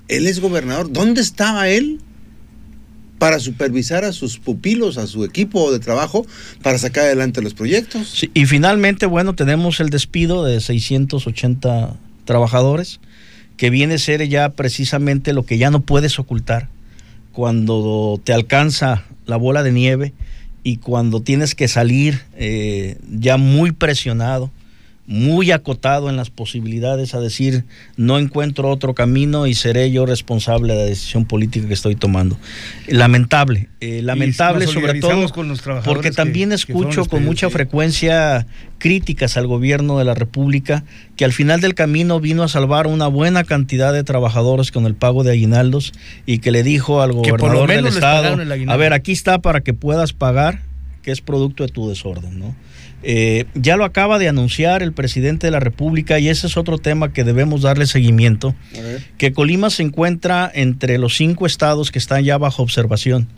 [0.08, 0.92] él es gobernador.
[0.92, 2.00] ¿Dónde estaba él
[3.18, 6.26] para supervisar a sus pupilos, a su equipo de trabajo,
[6.62, 8.08] para sacar adelante los proyectos?
[8.08, 13.00] Sí, y finalmente, bueno, tenemos el despido de 680 trabajadores,
[13.56, 16.68] que viene a ser ya precisamente lo que ya no puedes ocultar
[17.32, 20.12] cuando te alcanza la bola de nieve
[20.62, 24.50] y cuando tienes que salir eh, ya muy presionado,
[25.06, 27.64] muy acotado en las posibilidades a decir
[27.96, 32.38] no encuentro otro camino y seré yo responsable de la decisión política que estoy tomando.
[32.86, 38.46] Lamentable, eh, lamentable sobre todo con los porque que- también que escucho con mucha frecuencia
[38.78, 40.84] críticas al gobierno de la República
[41.16, 44.94] que al final del camino vino a salvar una buena cantidad de trabajadores con el
[44.94, 45.92] pago de aguinaldos
[46.26, 48.36] y que le dijo al gobernador del estado,
[48.72, 50.62] a ver, aquí está para que puedas pagar,
[51.02, 52.54] que es producto de tu desorden, ¿no?
[53.02, 56.78] Eh, ya lo acaba de anunciar el presidente de la República y ese es otro
[56.78, 58.54] tema que debemos darle seguimiento,
[59.18, 63.28] que Colima se encuentra entre los cinco estados que están ya bajo observación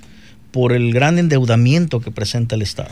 [0.50, 2.90] por el gran endeudamiento que presenta el estado.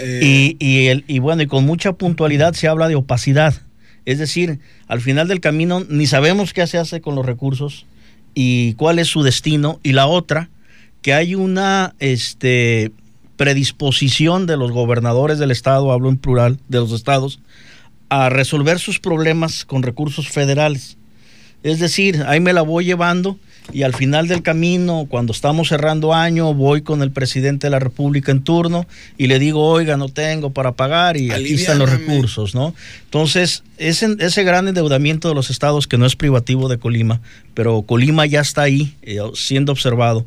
[0.00, 3.54] y, y, el, y bueno, y con mucha puntualidad se habla de opacidad.
[4.06, 4.58] Es decir,
[4.88, 7.86] al final del camino ni sabemos qué se hace con los recursos
[8.34, 9.78] y cuál es su destino.
[9.82, 10.48] Y la otra,
[11.02, 12.92] que hay una este,
[13.40, 17.40] predisposición de los gobernadores del estado, hablo en plural, de los estados,
[18.10, 20.98] a resolver sus problemas con recursos federales.
[21.62, 23.38] Es decir, ahí me la voy llevando
[23.72, 27.78] y al final del camino, cuando estamos cerrando año, voy con el presidente de la
[27.78, 31.88] República en turno y le digo, oiga, no tengo para pagar y aquí están los
[31.88, 32.74] recursos, ¿no?
[33.04, 37.22] Entonces, ese, ese gran endeudamiento de los estados, que no es privativo de Colima,
[37.54, 40.26] pero Colima ya está ahí eh, siendo observado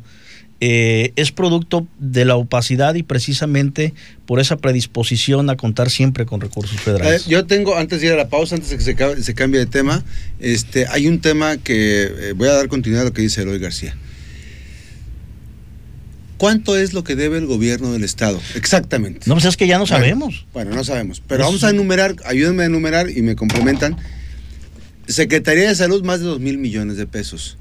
[0.66, 3.92] eh, es producto de la opacidad y precisamente
[4.24, 7.26] por esa predisposición a contar siempre con recursos federales.
[7.26, 9.66] Eh, yo tengo, antes de ir a la pausa, antes de que se, cambie de
[9.66, 10.02] tema,
[10.40, 13.58] este, hay un tema que eh, voy a dar continuidad a lo que dice Eloy
[13.58, 13.94] García.
[16.38, 18.40] ¿Cuánto es lo que debe el gobierno del Estado?
[18.54, 19.20] Exactamente.
[19.26, 20.46] No, pues es que ya no sabemos.
[20.54, 21.22] Bueno, no sabemos.
[21.28, 23.98] Pero vamos a enumerar, ayúdenme a enumerar y me complementan.
[25.08, 27.58] Secretaría de Salud, más de 2 mil millones de pesos.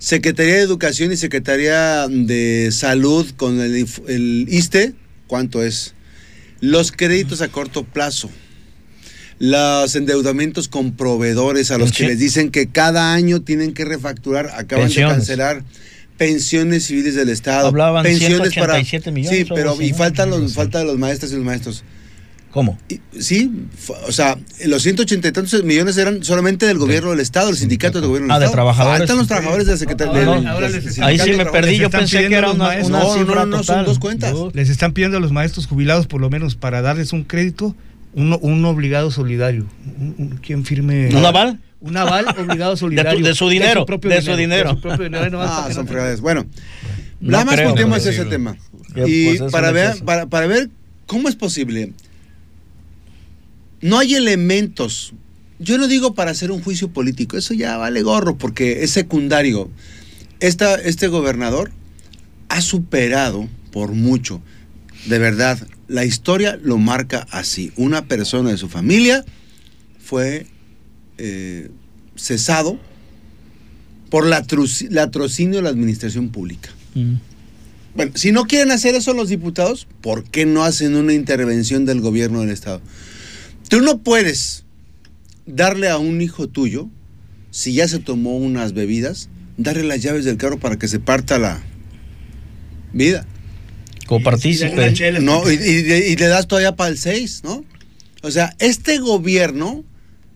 [0.00, 4.94] Secretaría de Educación y Secretaría de Salud con el, el ISTE,
[5.26, 5.94] ¿cuánto es?
[6.62, 8.30] Los créditos a corto plazo,
[9.38, 14.50] los endeudamientos con proveedores a los que les dicen que cada año tienen que refacturar,
[14.54, 15.64] acaban de cancelar
[16.16, 20.98] pensiones civiles del Estado, Hablaban pensiones para millones, Sí, pero y faltan los falta los
[20.98, 21.84] maestros y los maestros.
[22.50, 22.76] ¿Cómo?
[23.16, 23.68] sí,
[24.08, 24.36] o sea,
[24.66, 28.26] los 180 y tantos millones eran solamente del gobierno del Estado, el sindicato del gobierno
[28.26, 28.50] del ah, Estado.
[28.50, 28.98] de trabajadores.
[28.98, 30.24] Faltan los trabajadores de la Secretaría.
[30.24, 33.84] No, ahí sí me perdí, yo pensé que era una, una no, no, no, son
[33.84, 34.34] dos cuentas.
[34.52, 37.76] Les están pidiendo a los maestros jubilados, por lo menos, para darles un crédito,
[38.14, 39.66] un, un obligado solidario.
[40.42, 41.08] ¿Quién firme?
[41.14, 41.60] ¿Un aval?
[41.80, 43.24] Un aval obligado solidario.
[43.24, 43.86] De, su dinero.
[43.86, 44.76] De su, dinero.
[45.38, 46.20] ah, son fregaderas.
[46.20, 46.46] Bueno,
[47.20, 48.56] nada más es ese tema.
[49.06, 50.68] Y pues para ver, para, para ver
[51.06, 51.92] cómo es posible
[53.80, 55.12] no hay elementos.
[55.58, 59.70] Yo no digo para hacer un juicio político, eso ya vale gorro porque es secundario.
[60.40, 61.70] Esta, este gobernador
[62.48, 64.42] ha superado por mucho,
[65.06, 67.72] de verdad, la historia lo marca así.
[67.76, 69.24] Una persona de su familia
[69.98, 70.46] fue
[71.18, 71.70] eh,
[72.16, 72.78] cesado
[74.10, 74.44] por la
[74.90, 76.70] latrocinio de la administración pública.
[76.94, 77.14] Mm.
[77.94, 82.00] Bueno, si no quieren hacer eso los diputados, ¿por qué no hacen una intervención del
[82.00, 82.80] gobierno del Estado?
[83.70, 84.64] Tú no puedes
[85.46, 86.88] darle a un hijo tuyo,
[87.52, 91.38] si ya se tomó unas bebidas, darle las llaves del carro para que se parta
[91.38, 91.62] la
[92.92, 93.28] vida.
[94.08, 95.20] Copartícipe.
[95.20, 97.64] No, y, y, le das todavía para el 6, ¿no?
[98.22, 99.84] O sea, este gobierno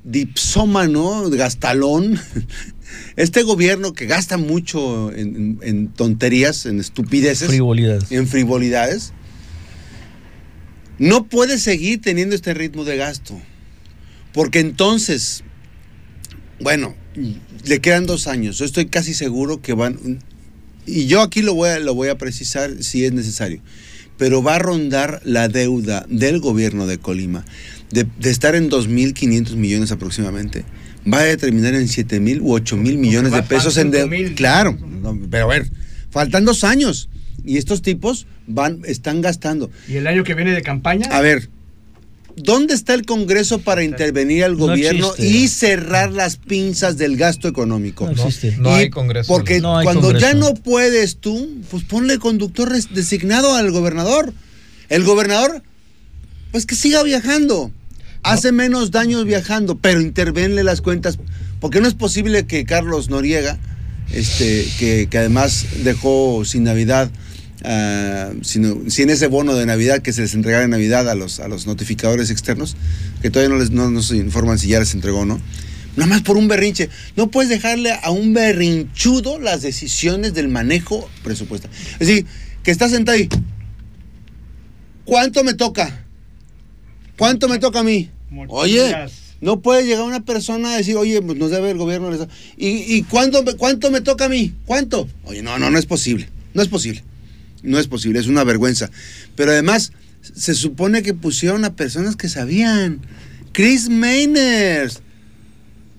[0.05, 2.21] dipsómano, gastalón,
[3.17, 8.13] este gobierno que gasta mucho en, en tonterías, en estupideces, frivolidades.
[8.13, 9.13] en frivolidades,
[10.99, 13.41] no puede seguir teniendo este ritmo de gasto.
[14.33, 15.45] Porque entonces,
[16.61, 16.95] bueno,
[17.65, 18.59] le quedan dos años.
[18.59, 20.21] Yo estoy casi seguro que van.
[20.87, 23.61] Y yo aquí lo voy a, lo voy a precisar si es necesario.
[24.19, 27.45] Pero va a rondar la deuda del gobierno de Colima
[27.91, 30.65] de, estar en 2.500 millones aproximadamente.
[31.11, 34.35] Va a terminar en 7.000 u 8.000 millones de pesos en deuda.
[34.35, 34.77] Claro,
[35.31, 35.71] pero a ver,
[36.11, 37.09] faltan dos años.
[37.45, 39.71] Y estos tipos van, están gastando.
[39.89, 41.09] ¿Y el año que viene de campaña?
[41.11, 41.49] A ver,
[42.37, 48.07] ¿dónde está el Congreso para intervenir al gobierno y cerrar las pinzas del gasto económico?
[48.07, 48.57] No existe.
[48.59, 49.33] No hay Congreso.
[49.33, 54.33] Porque cuando ya no puedes tú, pues ponle conductor designado al gobernador.
[54.89, 55.63] El gobernador,
[56.51, 57.71] pues que siga viajando.
[58.23, 61.19] Hace menos daños viajando, pero intervenle las cuentas.
[61.61, 63.59] Porque no es posible que Carlos Noriega,
[64.13, 67.11] este, que, que además dejó sin Navidad
[67.65, 71.41] Uh, sino, sin ese bono de Navidad que se les entregara en Navidad a los,
[71.41, 72.77] a los notificadores externos,
[73.23, 75.41] que todavía no, les, no nos informan si ya les entregó o no.
[75.97, 76.91] Nada más por un berrinche.
[77.17, 81.71] No puedes dejarle a un berrinchudo las decisiones del manejo presupuestal.
[81.93, 82.27] Es decir,
[82.63, 83.31] que está sentado ahí.
[85.07, 86.05] ¿Cuánto me toca?
[87.17, 88.11] ¿Cuánto me toca a mí?
[88.49, 88.95] Oye,
[89.45, 92.11] no puede llegar una persona a decir, oye, pues nos debe el gobierno.
[92.57, 94.55] ¿Y, y cuánto, cuánto me toca a mí?
[94.65, 95.07] ¿Cuánto?
[95.25, 96.31] Oye, no, no, no es posible.
[96.55, 97.05] No es posible.
[97.63, 98.91] No es posible, es una vergüenza.
[99.37, 103.01] Pero además, se supone que pusieron a personas que sabían.
[103.53, 105.03] Chris Mainers.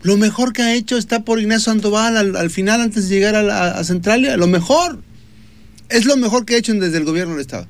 [0.02, 3.84] Lo mejor que ha hecho está por Ignacio Sandoval al, final, antes de llegar a,
[3.84, 4.38] Centralia.
[4.38, 5.04] Lo mejor.
[5.90, 7.68] Es lo mejor que ha hecho desde el gobierno del Estado.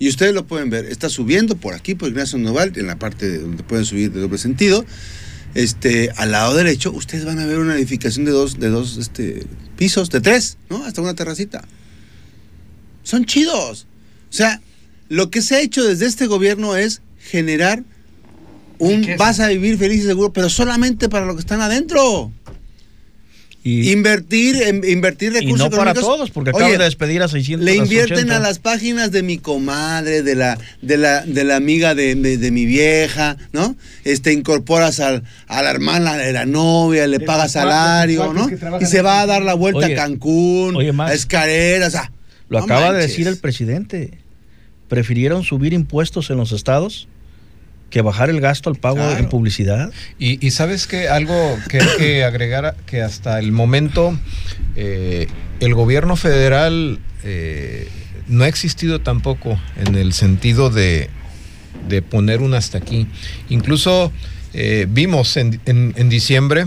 [0.00, 0.86] Y ustedes lo pueden ver.
[0.86, 4.38] Está subiendo por aquí, por Ignacio Sandoval, en la parte donde pueden subir de doble
[4.38, 4.84] sentido.
[5.54, 9.46] Este, al lado derecho, ustedes van a ver una edificación de dos, de dos este,
[9.76, 10.84] pisos, de tres, ¿no?
[10.84, 11.62] Hasta una terracita
[13.02, 13.86] son chidos.
[14.30, 14.60] O sea,
[15.08, 17.82] lo que se ha hecho desde este gobierno es generar
[18.78, 22.32] un vas a vivir feliz y seguro, pero solamente para los que están adentro.
[23.62, 27.28] Y, invertir, en- invertir y recursos no para todos, porque acaba Oye, de despedir a
[27.28, 27.62] 600.
[27.62, 31.94] Le invierten a las páginas de mi comadre, de la, de la, de la amiga
[31.94, 33.76] de, de- de mi vieja, ¿no?
[34.04, 38.48] Este, incorporas al, a la hermana de la novia, le pagas salario, ¿no?
[38.80, 41.10] Y se va a dar la vuelta Oye, a Cancún, oye, Max.
[41.10, 42.12] a Escareras, o sea,
[42.48, 44.18] Lo no acaba de decir el presidente.
[44.88, 47.08] Prefirieron subir impuestos en los estados
[47.90, 49.18] que bajar el gasto al pago Claro.
[49.18, 49.90] en publicidad.
[50.18, 54.16] Y, y sabes que algo que hay que agregar, que hasta el momento
[54.76, 55.26] eh,
[55.60, 57.88] el gobierno federal eh,
[58.28, 61.10] no ha existido tampoco en el sentido de,
[61.88, 63.06] de poner un hasta aquí.
[63.48, 64.12] Incluso
[64.54, 66.66] eh, vimos en, en- en diciembre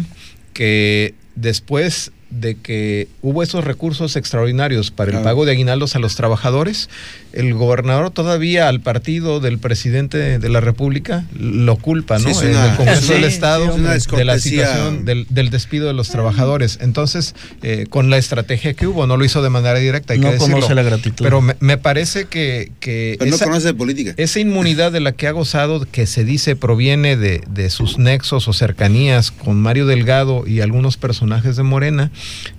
[0.54, 5.24] que después de que hubo esos recursos extraordinarios para el Claro.
[5.26, 6.90] pago de aguinaldos a los trabajadores,
[7.32, 12.34] el gobernador todavía al partido del presidente de la República lo culpa, ¿no?
[12.34, 16.10] Sí, una- el Congreso Sí, del Estado de la situación del, del despido de los
[16.10, 16.80] trabajadores.
[16.82, 20.28] Entonces, eh, con la estrategia que hubo, no lo hizo de manera directa, hay No
[20.30, 20.56] que decirlo.
[20.56, 21.24] conoce la gratitud.
[21.24, 24.14] Pero me, me parece que, que Pero no esa- conoce de política.
[24.18, 28.48] esa inmunidad de la que ha gozado, que se dice proviene de, de sus nexos
[28.48, 32.12] o cercanías con Mario Delgado y algunos personajes de Morena,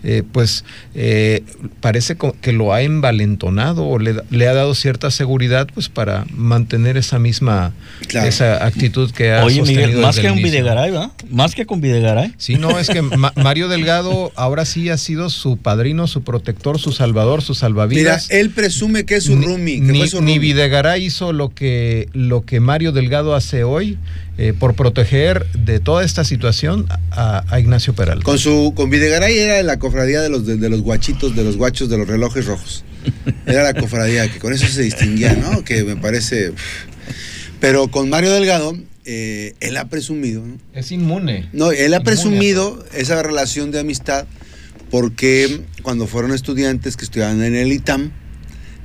[0.03, 1.43] eh, pues eh,
[1.81, 4.13] parece que lo ha envalentonado o le,
[4.49, 7.73] ha dado cierta seguridad pues para mantener esa misma
[8.09, 8.29] Claro.
[8.29, 10.43] esa actitud que ha Oye, sostenido Miguel, más desde que un.
[10.43, 11.11] Videgaray, ¿verdad?
[11.31, 12.35] Más que con Videgaray.
[12.37, 16.79] Sí, no, es que Ma- Mario Delgado ahora sí ha sido su padrino, su protector,
[16.79, 18.31] su salvador, su Mira, salvavidas.
[18.31, 20.39] él presume que es su Ni- roomie, que ni, fue su ni.
[20.39, 23.99] Videgaray hizo lo que, lo que Mario Delgado hace hoy
[24.37, 28.25] eh, por proteger de toda esta situación a, a Ignacio Peralta.
[28.25, 31.57] Con su con Videgaray era la cofradía de los de, de los guachitos, de los
[31.57, 32.85] guachos de los relojes rojos.
[33.47, 35.65] Era la cofradía que con eso se distinguía, ¿no?
[35.65, 36.53] Que me parece.
[37.61, 40.57] Pero con Mario Delgado eh, él ha presumido, ¿no?
[40.73, 41.49] Es inmune.
[41.53, 44.27] No, él ha Inmune presumido esa relación de amistad
[44.91, 48.13] porque cuando fueron estudiantes que estudiaban en el ITAM,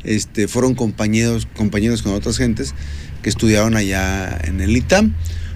[0.03, 2.73] este, fueron compañeros, compañeros con otras gentes
[3.21, 5.13] que estudiaban allá en el ITAM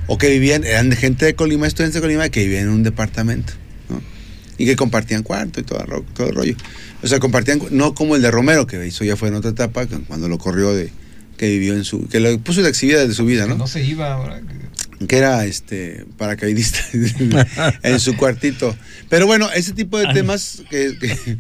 [0.08, 2.84] o que vivían, eran de gente de Colima, estudiantes de Colima que vivían en un
[2.84, 3.54] departamento.
[4.58, 6.56] Y que compartían cuarto y todo, el ro- todo el rollo.
[7.02, 9.86] O sea, compartían, no como el de Romero, que eso ya fue en otra etapa,
[9.88, 10.92] cu- cuando lo corrió de,
[11.38, 13.56] que vivió en su, que lo puso de exhibida de su vida, ¿no?
[13.56, 14.14] no se iba.
[14.14, 14.42] ahora.
[15.08, 16.80] Que era este paracaidista
[17.84, 18.76] en su cuartito.
[19.10, 21.38] Pero bueno, ese tipo de temas que, que-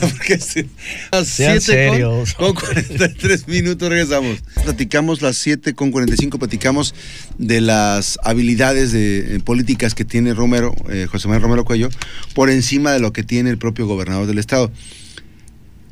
[0.00, 0.66] porque sí,
[1.12, 2.34] las Sean siete con- serios.
[2.34, 4.38] Con, 43 minutos regresamos.
[4.64, 6.94] Platicamos las 7 con 45, platicamos
[7.38, 11.88] de las habilidades de eh, políticas que tiene Romero, eh, José Manuel Romero Cuello,
[12.34, 14.70] por encima de lo que tiene el propio gobernador del estado.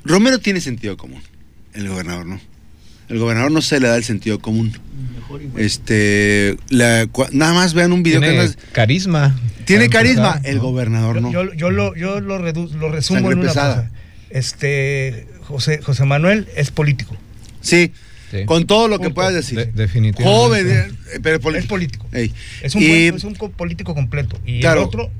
[0.04, 1.22] Romero tiene sentido común,
[1.74, 2.40] el gobernador no.
[3.08, 4.72] El gobernador no se le da el sentido común.
[5.56, 9.38] Este, la- cua- nada más vean un video que Tiene carisma.
[9.64, 10.62] tiene carisma, empezar, el ¿no?
[10.62, 11.32] gobernador no.
[11.32, 13.74] Yo, yo, yo lo, yo lo, redu- lo resumo Sangre en una pesada.
[13.76, 13.90] cosa.
[14.30, 17.16] Este, José, José Manuel es político.
[17.60, 17.92] Sí,
[18.30, 18.44] Sí.
[18.44, 19.56] con todo lo que puedas decir.
[19.58, 20.24] De- definitivamente.
[20.24, 21.58] Joven, eh, pero político.
[21.64, 22.06] Es político.
[22.12, 22.32] Ey.
[22.62, 24.38] Es un, Y- es un co- político completo.
[24.44, 24.80] Y Claro.
[24.82, 25.10] el otro,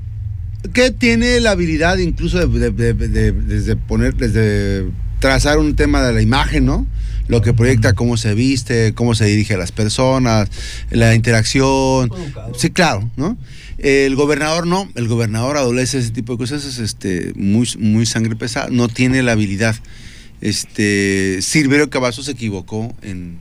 [0.73, 4.85] que tiene la habilidad incluso de, de- de- de- desde poner, desde
[5.19, 6.85] trazar un tema de la imagen, ¿no?
[7.27, 10.49] Lo que proyecta, cómo se viste, cómo se dirige a las personas,
[10.89, 12.11] la interacción.
[12.55, 13.37] Sí, claro, ¿no?
[13.77, 18.35] El gobernador no, el gobernador adolece ese tipo de cosas, es este, muy, muy sangre
[18.35, 19.75] pesada, no tiene la habilidad.
[20.41, 23.39] Este, Silverio Cavazos se equivocó en,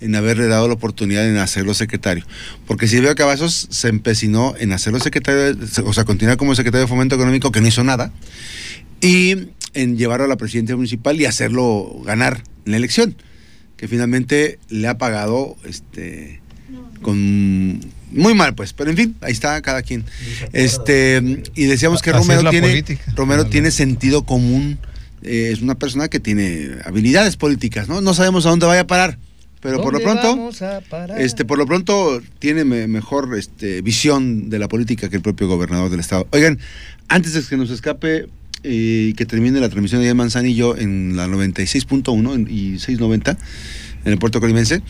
[0.00, 2.24] en haberle dado la oportunidad en hacerlo secretario.
[2.66, 7.14] Porque Silvio Cavazos se empecinó en hacerlo secretario, o sea, continuar como secretario de Fomento
[7.14, 8.12] Económico, que no hizo nada,
[9.00, 13.16] y en llevarlo a la presidencia municipal y hacerlo ganar en la elección,
[13.78, 16.42] que finalmente le ha pagado este
[17.00, 20.04] con muy mal pues, pero en fin, ahí está cada quien.
[20.52, 23.02] Este y decíamos que Romero tiene política.
[23.14, 23.50] Romero Claro.
[23.50, 24.78] tiene sentido común,
[25.22, 28.00] eh, es una persona que tiene habilidades políticas, ¿no?
[28.00, 29.18] No sabemos a dónde vaya a parar,
[29.60, 34.58] pero por lo ¿dónde pronto este, por lo pronto tiene me- mejor este, visión de
[34.58, 36.26] la política que el propio gobernador del estado.
[36.32, 36.58] Oigan,
[37.08, 38.28] antes de que nos escape
[38.62, 43.36] y que termine la transmisión de Manzanillo en la 96.1 en- y 690
[44.04, 44.82] en el puerto colimense,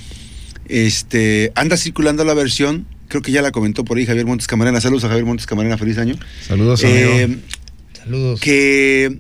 [0.68, 4.80] este, anda circulando la versión, creo que ya la comentó por ahí Javier Montes Camarena.
[4.80, 6.14] Saludos a Javier Montes Camarena, feliz año.
[6.46, 6.98] Saludos, amigo.
[7.10, 7.38] Eh,
[8.02, 8.40] Saludos.
[8.40, 9.18] que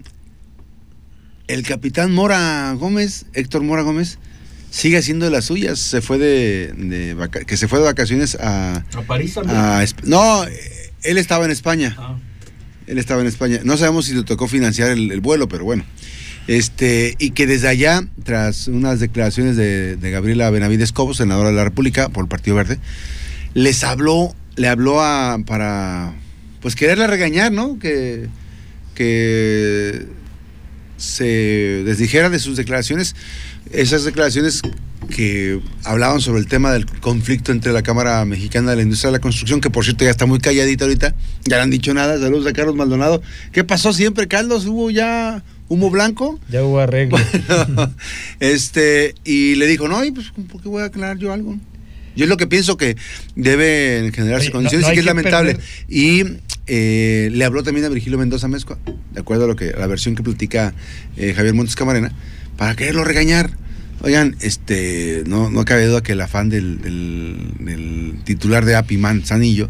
[1.46, 4.18] el capitán Mora Gómez, Héctor Mora Gómez,
[4.70, 5.78] sigue haciendo de las suyas.
[5.78, 10.44] Se fue de, que se fue de vacaciones a, A París a Esp- no,
[11.02, 11.96] él estaba en España.
[11.98, 12.18] Ah.
[12.88, 13.60] Él estaba en España.
[13.64, 15.84] No sabemos si le tocó financiar el, el vuelo, pero bueno.
[16.48, 21.56] Este, y que desde allá, tras unas declaraciones de, de Gabriela Benavides Cobo, senadora de
[21.56, 22.78] la República por el Partido Verde,
[23.52, 26.14] les habló, le habló a, para
[26.62, 27.78] pues quererle regañar, ¿no?
[27.78, 28.28] Que,
[28.94, 30.06] que
[30.96, 33.14] se desdijera de sus declaraciones,
[33.70, 34.62] esas declaraciones
[35.14, 39.18] que hablaban sobre el tema del conflicto entre la Cámara Mexicana de la Industria de
[39.18, 42.18] la Construcción, que por cierto ya está muy calladita ahorita, ya no han dicho nada,
[42.18, 43.22] saludos a Carlos Maldonado.
[43.52, 44.66] ¿Qué pasó siempre, Carlos?
[44.66, 46.38] ¿Hubo ya humo blanco?
[46.50, 47.18] Ya hubo arreglo.
[47.74, 47.92] Bueno,
[48.40, 51.56] este, y le dijo, no, y pues, ¿por qué voy a aclarar yo algo?
[52.16, 52.96] Yo es lo que pienso que
[53.36, 55.56] deben generarse Oye, condiciones no- no y que es lamentable.
[55.56, 56.24] perder- Y
[56.66, 58.78] eh, le habló también a Virgilio Mendoza Mezcua,
[59.14, 60.74] de acuerdo a lo que a la versión que platica
[61.16, 62.12] eh, Javier Montes Camarena,
[62.56, 63.50] para quererlo regañar.
[64.00, 68.96] Oigan, este, no, no cabe duda que el afán del, del- del titular de API
[68.96, 69.68] Manzanillo,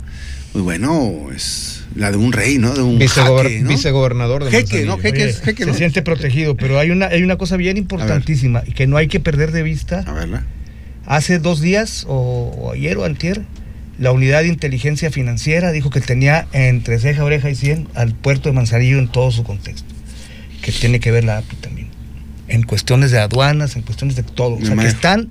[0.55, 2.75] muy bueno, es la de un rey, ¿no?
[2.75, 3.69] De un Vicegober- jaque, ¿no?
[3.71, 4.99] Vicegobernador de Jeque, ¿no?
[4.99, 5.75] Jeque, Oye, jeque, se ¿no?
[5.77, 9.19] siente protegido, pero hay una, hay una cosa bien importantísima y que no hay que
[9.21, 10.01] perder de vista.
[10.07, 10.45] A verla.
[11.07, 13.43] Hace dos días, o, o ayer o antier,
[13.99, 18.51] la unidad de inteligencia financiera dijo que tenía entre ceja, oreja y cien al puerto
[18.51, 19.89] de Manzanillo en todo su contexto.
[20.63, 21.88] Que tiene que ver la API también.
[22.49, 24.57] En cuestiones de aduanas, en cuestiones de todo.
[24.57, 25.31] O sea, que están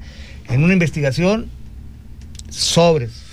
[0.50, 1.48] en una investigación
[2.50, 3.27] sobres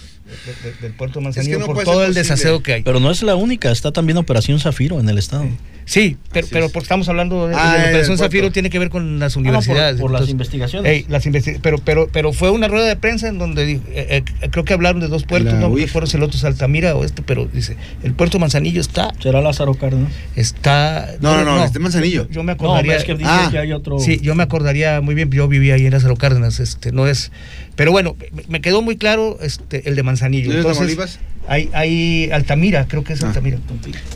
[0.63, 2.21] de- de- del puerto de Manzanillo no por todo el posible.
[2.21, 2.83] desaseo que hay.
[2.83, 5.47] Pero no es la única, está también Operación Zafiro en el estado.
[5.87, 8.17] Sí, pero, pero porque estamos hablando de, Ah, de la el Operación.
[8.17, 10.01] Zafiro tiene que ver con las Ah, no, por- universidades.
[10.01, 11.09] por las investigaciones.
[11.11, 14.49] las investi- pero, pero, pero fue una rueda de prensa en donde dijo- eh, eh,
[14.51, 17.05] creo que hablaron de dos puertos, La no recuerdo si el otro es Altamira o
[17.05, 20.11] este, pero dice, el puerto Manzanillo está, ¿Será Lázaro Cárdenas?
[20.37, 21.17] está.
[21.21, 22.25] No, no, no, este Manzanillo.
[22.29, 22.97] Yo, yo me No, acordaría.
[22.97, 23.99] es que dice Ah, que hay otro.
[23.99, 27.31] Sí, yo me acordaría muy bien, yo vivía ahí en Lázaro Cárdenas, este, no es,
[27.77, 28.17] pero bueno,
[28.49, 30.53] me- quedó muy claro este, el de Manzanillo.
[30.53, 33.29] ¿No es Entonces, hay, hay Altamira, creo que es Ah.
[33.29, 33.59] Altamira.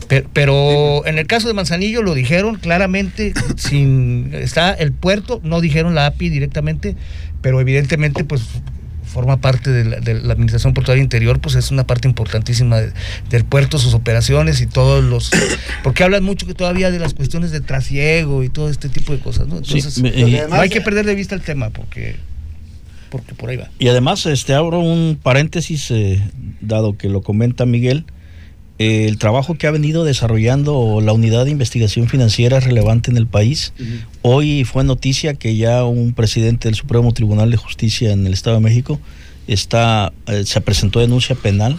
[0.07, 5.61] Pero, pero en el caso de Manzanillo lo dijeron claramente, sin está el puerto, no
[5.61, 6.95] dijeron la API directamente,
[7.41, 8.41] pero evidentemente pues
[9.05, 12.91] forma parte de la, de la administración portuaria interior, pues es una parte importantísima de-
[13.31, 15.31] del puerto, sus operaciones y todos los,
[15.83, 19.19] porque hablan mucho que todavía de las cuestiones de trasiego y todo este tipo de
[19.19, 19.63] cosas, ¿no?
[19.63, 20.11] Sí, Entonces, me-
[20.47, 22.17] no hay que perder de vista el tema porque,
[23.09, 23.69] porque por ahí va.
[23.79, 26.21] Y además, este, abro un paréntesis, eh,
[26.61, 28.05] dado que lo comenta Miguel,
[28.77, 33.17] eh, el trabajo que ha venido desarrollando la unidad de investigación financiera es relevante en
[33.17, 33.73] el país.
[34.21, 38.55] Hoy fue noticia que ya un presidente del Supremo Tribunal de Justicia en el Estado
[38.57, 38.99] de México
[39.47, 41.77] está, eh, se presentó denuncia penal.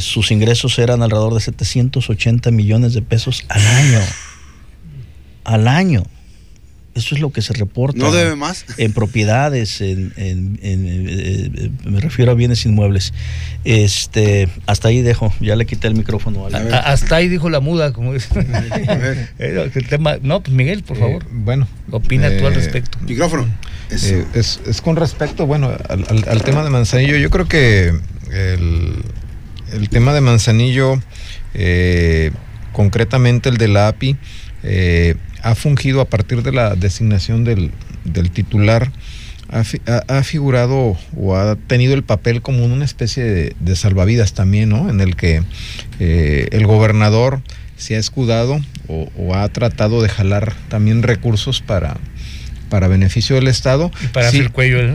[0.00, 4.00] Sus ingresos eran alrededor de 780 millones de pesos al año.
[5.44, 6.02] Al año.
[6.94, 8.64] Eso es lo que se reporta ¿No debe más?
[8.78, 13.12] en propiedades, en, en- en, eh, eh, me refiero a bienes inmuebles.
[13.64, 16.46] Este, hasta ahí dejo, ya le quité el micrófono.
[16.46, 18.28] a hasta ahí dijo la muda, como dice.
[18.88, 19.28] A ver.
[19.38, 21.22] Eh, el tema, no, pues Miguel, por favor.
[21.24, 21.66] Eh, bueno.
[21.90, 22.98] Opina tú al respecto.
[23.06, 23.46] Micrófono.
[23.90, 27.92] Eh, es, es con respecto, bueno, al, al- al tema de Manzanillo, yo creo que
[28.32, 28.92] el,
[29.72, 31.00] el tema de Manzanillo,
[31.54, 32.30] eh,
[32.72, 34.16] concretamente el de la API,
[34.62, 35.14] eh,
[35.44, 37.70] ha fungido a partir de la designación del,
[38.04, 38.90] del titular,
[39.50, 39.62] ha,
[40.08, 44.88] ha- figurado o ha tenido el papel como una especie de, de salvavidas también, ¿no?
[44.90, 45.42] En el que
[46.00, 47.40] eh, el gobernador
[47.76, 51.96] se ha escudado o, o ha tratado de jalar también recursos para,
[52.70, 53.90] para beneficio del Estado.
[54.02, 54.82] Y para Sí, el cuello.
[54.82, 54.94] ¿no?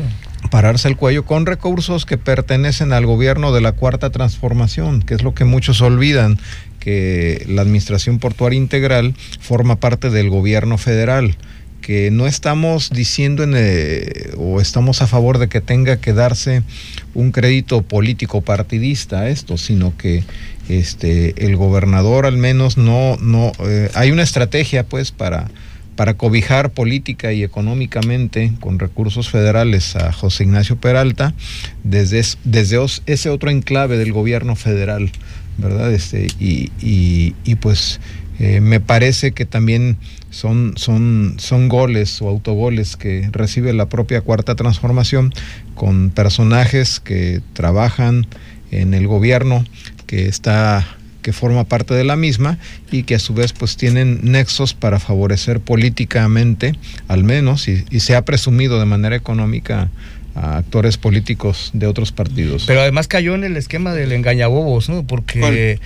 [0.52, 5.22] pararse el cuello con recursos que pertenecen al gobierno de la cuarta transformación, que es
[5.22, 6.40] lo que muchos olvidan,
[6.80, 11.36] que la administración portuaria integral forma parte del gobierno federal
[11.82, 16.62] que no estamos diciendo en, eh, o estamos a favor de que tenga que darse
[17.16, 20.24] un crédito político partidista a esto, sino que
[20.68, 25.50] este el gobernador al menos no no eh, hay una estrategia pues para
[25.96, 31.34] para cobijar política y económicamente con recursos federales a José Ignacio Peralta
[31.84, 35.12] desde, es- desde ese otro enclave del gobierno federal,
[35.62, 35.94] ¿verdad?
[35.94, 38.00] Este, y, y- y pues
[38.40, 39.98] eh, me parece que también
[40.30, 45.34] son, son, son goles o autogoles que recibe la propia Cuarta Transformación
[45.76, 48.28] con personajes que trabajan
[48.72, 49.66] en el gobierno
[50.06, 50.86] que está
[51.22, 52.58] que forma parte de la misma
[52.92, 56.74] y que a su vez pues tienen nexos para favorecer políticamente
[57.10, 59.90] al menos y, y se ha presumido de manera económica
[60.40, 62.64] a actores políticos de otros partidos.
[62.68, 65.06] Pero además cayó en el esquema del engañabobos, ¿no?
[65.06, 65.54] Porque ¿Cuál?
[65.56, 65.80] eh,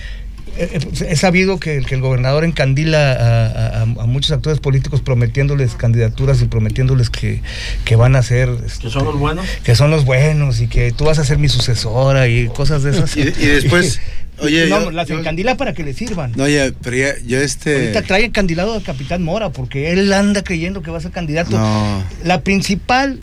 [0.56, 0.78] eh,
[1.08, 6.40] es sabido que, que el gobernador encandila a, a- a muchos actores políticos prometiéndoles candidaturas
[6.42, 7.40] y prometiéndoles que,
[7.84, 8.48] que van a ser...
[8.64, 9.44] este, ¿Que son los buenos?
[9.64, 12.90] que son los buenos y que tú vas a ser mi sucesora y cosas de
[12.92, 13.16] esas.
[13.16, 14.00] Y- y después-
[14.40, 16.32] Oye, no, yo- las yo- encandila para que le sirvan.
[16.36, 17.74] No, oye, pero ya, yo este.
[17.76, 21.56] Ahorita trae encandilado al capitán Mora porque él anda creyendo que va a ser candidato.
[21.56, 22.02] No.
[22.24, 23.20] La principal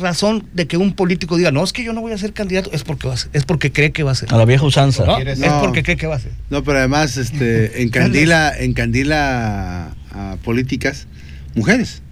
[0.00, 2.70] razón de que un político diga, no, es que yo no voy a ser candidato,
[2.72, 4.32] es porque va a ser, es porque cree que va a ser.
[4.32, 5.04] A la vieja usanza.
[5.04, 5.16] ¿no?
[5.16, 6.32] ¿Quieres- Es porque cree que va a ser.
[6.50, 11.06] No, pero además, este, encandila, encandila a, a políticas,
[11.54, 12.02] mujeres.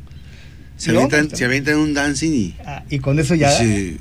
[0.76, 3.50] Se avientan, se avientan un dancing y Ah, y con eso ya.
[3.50, 3.96] dice,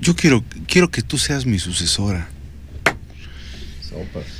[0.00, 2.28] yo quiero, quiero que tú seas mi sucesora.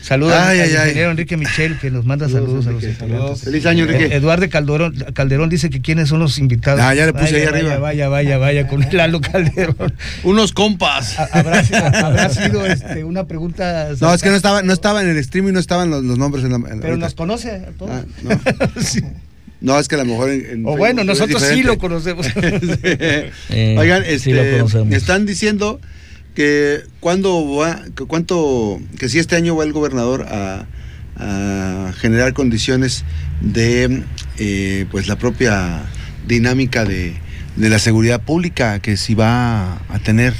[0.03, 0.83] Saludos Ay, al ay, ay.
[0.89, 3.41] ingeniero Enrique Michel que nos manda saludos, a los Enrique, estudiantes.
[3.43, 4.15] Feliz año, Eh, Enrique.
[4.17, 6.81] Eduardo Calderón, Calderón dice que quiénes son los invitados.
[6.81, 7.79] Ah, ya le puse Vaya, ahí vaya, arriba.
[7.79, 9.95] Vaya, vaya, vaya, con Lalo Calderón.
[10.25, 11.19] Unos compas.
[11.19, 13.89] Ha- ¿Habrá, sido- habrá sido este, una pregunta.
[14.01, 16.19] No, es que no estaba, no estaba en el stream y no estaban los, los
[16.19, 16.57] nombres en la.
[16.57, 16.97] en Pero ahorita.
[17.07, 17.91] nos conoce a todos.
[17.93, 18.41] Ah, no.
[18.83, 19.01] Sí.
[19.63, 22.27] No, es que a lo mejor en, en O Facebook bueno, nosotros sí lo conocemos.
[23.51, 24.95] Eh, Oigan, sí lo este, conocemos.
[24.95, 25.81] están diciendo
[26.41, 30.65] que cuando va, que cuánto, que si este año va el gobernador a,
[31.17, 33.05] a generar condiciones
[33.43, 34.05] de,
[34.39, 35.83] eh, pues la propia
[36.27, 37.13] dinámica de,
[37.57, 40.33] de la seguridad pública, que si va a tener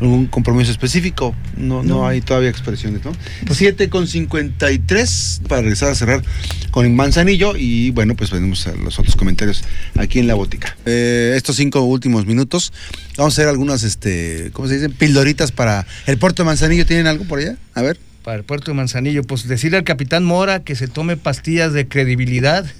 [0.00, 3.12] algún compromiso específico, no, no, hay todavía expresiones, ¿no?
[3.50, 6.22] 7 con 53 para regresar a cerrar
[6.70, 9.62] con el Manzanillo y bueno, pues venimos a los otros comentarios
[9.96, 10.76] aquí en la botica.
[10.86, 12.72] Eh, estos cinco últimos minutos,
[13.16, 14.92] vamos a hacer algunas, este, ¿cómo se dicen?
[14.92, 16.86] Pildoritas para el puerto de Manzanillo.
[16.86, 17.56] ¿Tienen algo por allá?
[17.74, 17.98] A ver.
[18.24, 21.86] Para el puerto de Manzanillo, pues decirle al capitán Mora que se tome pastillas de
[21.88, 22.64] credibilidad.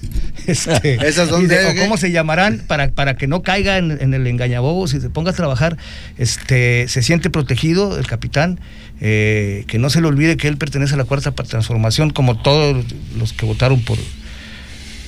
[0.47, 1.57] Este, ¿Esas dónde?
[1.57, 5.01] de- o cómo se llamarán para, para que no caiga en, en el engañabobos y
[5.01, 5.75] se ponga a trabajar.
[6.19, 8.59] Este, se siente protegido el capitán,
[9.01, 12.85] eh, que no se le olvide que él pertenece a la cuarta transformación, como todos
[13.17, 13.97] los que votaron por,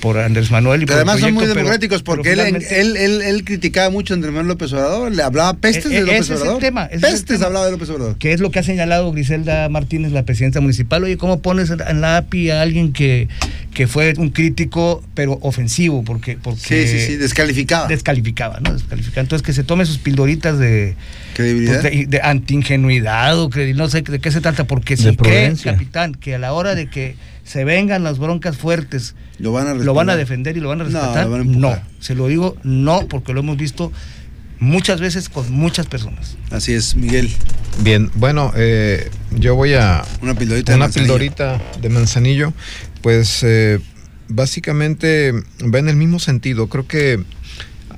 [0.02, 2.48] por Andrés Manuel y Pero por el además son muy pero- democráticos porque pero él,
[2.48, 5.90] finalmente- él, él, él criticaba mucho a Andrés Manuel López Obrador, le hablaba pestes E-
[5.90, 6.60] de e- López ese es el Obrador.
[6.62, 7.46] tema, ese es el pestes tema.
[7.48, 8.18] hablaba de López Obrador.
[8.18, 11.04] que es lo que ha señalado Griselda Martínez, la presidenta municipal.
[11.04, 13.28] Oye, ¿cómo pones en la API a alguien que,
[13.74, 16.04] que fue un crítico, pero ofensivo?
[16.04, 17.88] Porque, porque Sí, sí, sí, descalificaba.
[17.88, 18.74] descalificaba, ¿no?
[18.74, 19.22] Descalificaba.
[19.22, 20.96] Entonces, que se tome sus pildoritas de,
[21.36, 21.82] Credibilidad.
[21.82, 25.14] pues, de, de anti-ingenuidad o credi- no sé de qué se trata, porque si cree,
[25.16, 25.72] prudencia.
[25.74, 29.74] capitán, que a la hora de que se vengan las broncas fuertes, Lo van a
[29.76, 31.84] lo van a defender y lo van a No, respetar, lo van a no, empujar.
[32.00, 33.92] se lo digo no, porque lo hemos visto
[34.60, 36.38] muchas veces con muchas personas.
[36.50, 37.30] Así es, Miguel.
[37.84, 41.14] Bien, bueno, eh, yo voy a Una pildorita de una Manzanillo.
[41.14, 42.54] pildorita de manzanillo,
[43.04, 43.80] pues eh,
[44.30, 45.34] básicamente
[45.74, 46.68] va en el mismo sentido.
[46.68, 47.24] Creo que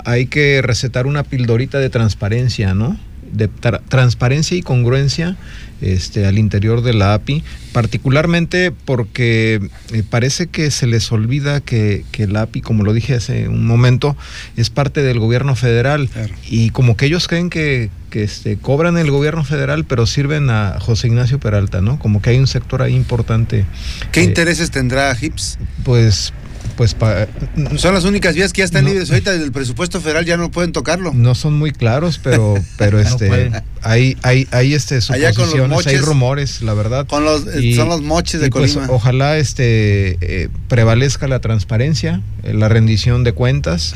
[0.06, 3.00] hay que recetar una pildorita de transparencia, ¿no?
[3.32, 5.38] De tra- transparencia y congruencia
[5.82, 9.60] este, al interior de la API, particularmente porque
[9.92, 13.66] eh, parece que se les olvida que, que la API, como lo dije hace un
[13.66, 14.16] momento,
[14.58, 16.34] es parte del gobierno federal Claro.
[16.50, 20.80] y como que ellos creen que, que este, cobran el gobierno federal, pero sirven a
[20.80, 22.00] José Ignacio Peralta, ¿no?
[22.00, 23.66] Como que hay un sector ahí importante.
[24.12, 25.58] ¿Qué eh, intereses tendrá HIPS?
[25.84, 26.34] Pues,
[26.80, 27.28] pues pa-
[27.76, 28.92] Son las únicas vías que ya están No.
[28.92, 29.10] libres.
[29.10, 31.12] Ahorita del presupuesto federal ya no pueden tocarlo.
[31.14, 33.52] no son muy claros, pero, pero este,
[33.82, 37.06] hay, hay, hay este Allá con los suposiciones, hay rumores, la verdad.
[37.06, 38.94] Con los, Y- son los moches de y pues, Colima.
[38.94, 43.94] ojalá este eh, prevalezca la transparencia, eh, la rendición de cuentas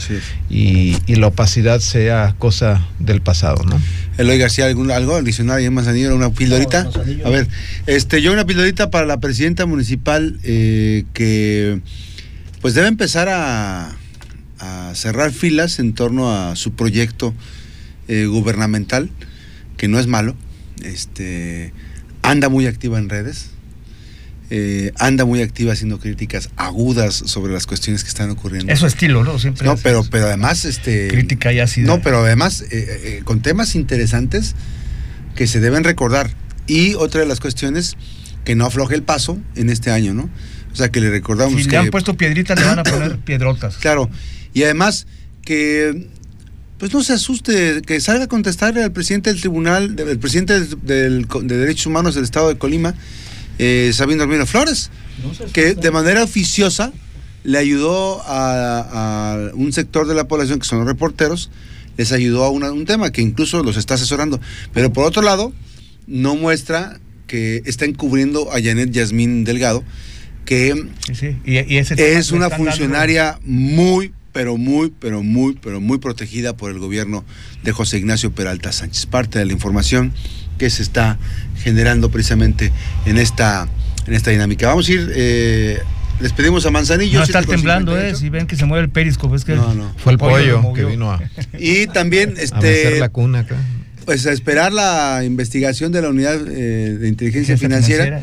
[0.50, 3.80] y, y la opacidad sea cosa del pasado, ¿no?
[4.18, 6.14] Eloy García, ¿algún, algo adicional ahí en Manzanillo?
[6.14, 6.84] ¿Una pildorita?
[6.84, 6.92] No.
[7.26, 7.48] A ver,
[7.88, 11.80] este, yo una pildorita para la presidenta municipal eh, que
[12.64, 13.96] pues debe empezar a,
[14.60, 17.34] a cerrar filas en torno a su proyecto
[18.08, 19.12] eh, gubernamental,
[19.78, 20.36] que no es malo.
[20.84, 21.74] Este,
[22.22, 23.50] anda muy activa en redes.
[24.50, 28.72] eh, anda muy activa haciendo críticas agudas sobre las cuestiones que están ocurriendo.
[28.72, 29.40] Es su estilo, ¿no?
[29.40, 30.10] Siempre No, pero, eso.
[30.10, 31.10] pero además, este.
[31.10, 31.86] Crítica y ácida.
[31.88, 34.56] No, pero además, eh, eh, con temas interesantes
[35.36, 36.30] que se deben recordar.
[36.66, 37.98] Y otra de las cuestiones,
[38.46, 40.30] que no afloje el paso en este año, ¿no?
[40.74, 41.72] O sea, que le recordamos si que.
[41.72, 43.78] le han puesto piedritas, le van a poner piedrotas.
[43.78, 44.10] Claro.
[44.54, 45.08] Y además,
[45.44, 46.08] que.
[46.80, 50.80] Pues no se asuste, que salga a contestarle al presidente del tribunal, del presidente del,
[50.82, 52.94] del- de Derechos Humanos del Estado de Colima,
[53.58, 54.90] eh, Sabino Hermino Flores
[55.54, 56.92] que de manera oficiosa
[57.46, 61.52] le ayudó a, a un sector de la población que son los reporteros,
[61.96, 64.42] les ayudó a una- un tema que incluso los está asesorando.
[64.74, 65.54] Pero por otro lado,
[66.08, 69.84] no muestra que está encubriendo a Janet Yasmín Delgado,
[70.46, 70.74] que
[71.08, 71.38] Sí, sí.
[71.46, 75.98] Y, y ese tema es una dando- funcionaria muy, pero muy, pero muy, pero muy
[76.00, 77.24] protegida por el gobierno
[77.64, 79.06] de José Ignacio Peralta Sánchez.
[79.06, 80.12] Parte de la información
[80.58, 81.18] que se está
[81.64, 82.72] generando precisamente
[83.06, 83.68] en esta,
[84.08, 84.68] en esta dinámica.
[84.68, 85.80] Vamos a ir, eh,
[86.20, 87.20] les pedimos a Manzanillo.
[87.20, 87.50] No estar 7:58.
[87.50, 88.16] temblando, ¿eh?
[88.16, 89.94] Si ven que se mueve el periscope, es que No, no.
[89.98, 91.22] Fue el pollo, lo que vino a,
[91.60, 93.56] Y también, a este, la cuna acá.
[94.06, 98.22] pues a esperar la investigación de la unidad eh, de inteligencia financiera,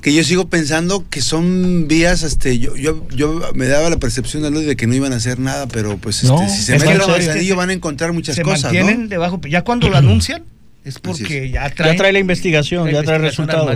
[0.00, 4.42] que yo sigo pensando que son vías, este, yo, yo, yo me daba la percepción
[4.42, 7.56] de de que no iban a hacer nada, pero pues este, si se meten al
[7.56, 8.72] van a encontrar muchas se cosas.
[8.72, 10.44] Mantienen debajo, ya cuando lo anuncian
[10.84, 13.74] es porque ya trae, ya trae la investigación, ya trae resultados.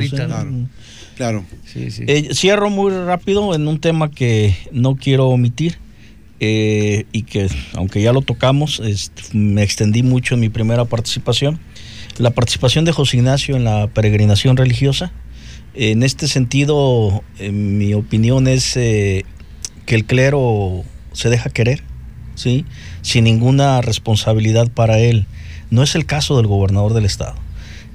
[1.16, 1.44] Claro.
[1.74, 5.78] Eh, cierro muy rápido en un tema que no quiero omitir.
[6.44, 8.82] Eh, y que aunque ya lo tocamos,
[9.32, 11.60] me extendí mucho en mi primera participación.
[12.18, 15.12] La participación de José Ignacio en la peregrinación religiosa.
[15.74, 19.24] En este sentido, en mi opinión es eh,
[19.86, 21.82] que el clero se deja querer,
[22.34, 22.66] ¿sí?
[23.00, 25.26] sin ninguna responsabilidad para él.
[25.70, 27.36] No es el caso del gobernador del estado.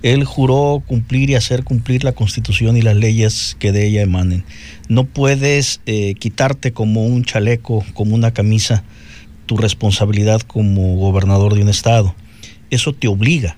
[0.01, 4.43] Él juró cumplir y hacer cumplir la constitución y las leyes que de ella emanen.
[4.89, 8.83] No puedes eh, quitarte como un chaleco, como una camisa,
[9.45, 12.15] tu responsabilidad como gobernador de un estado.
[12.69, 13.57] Eso te obliga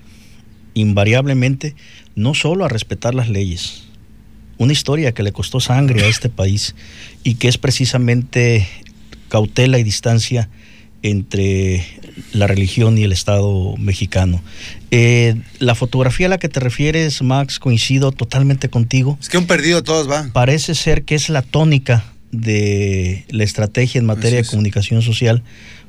[0.74, 1.74] invariablemente
[2.14, 3.89] no solo a respetar las leyes,
[4.60, 6.74] una historia que le costó sangre a este país
[7.24, 8.68] y que es precisamente
[9.30, 10.50] cautela y distancia
[11.02, 11.82] entre
[12.34, 14.42] la religión y el Estado mexicano.
[14.90, 19.16] Eh, la fotografía a la que te refieres, Max, coincido totalmente contigo.
[19.18, 20.28] Es que han perdido todos, va.
[20.34, 25.42] Parece ser que es la tónica de la estrategia en materia de comunicación social,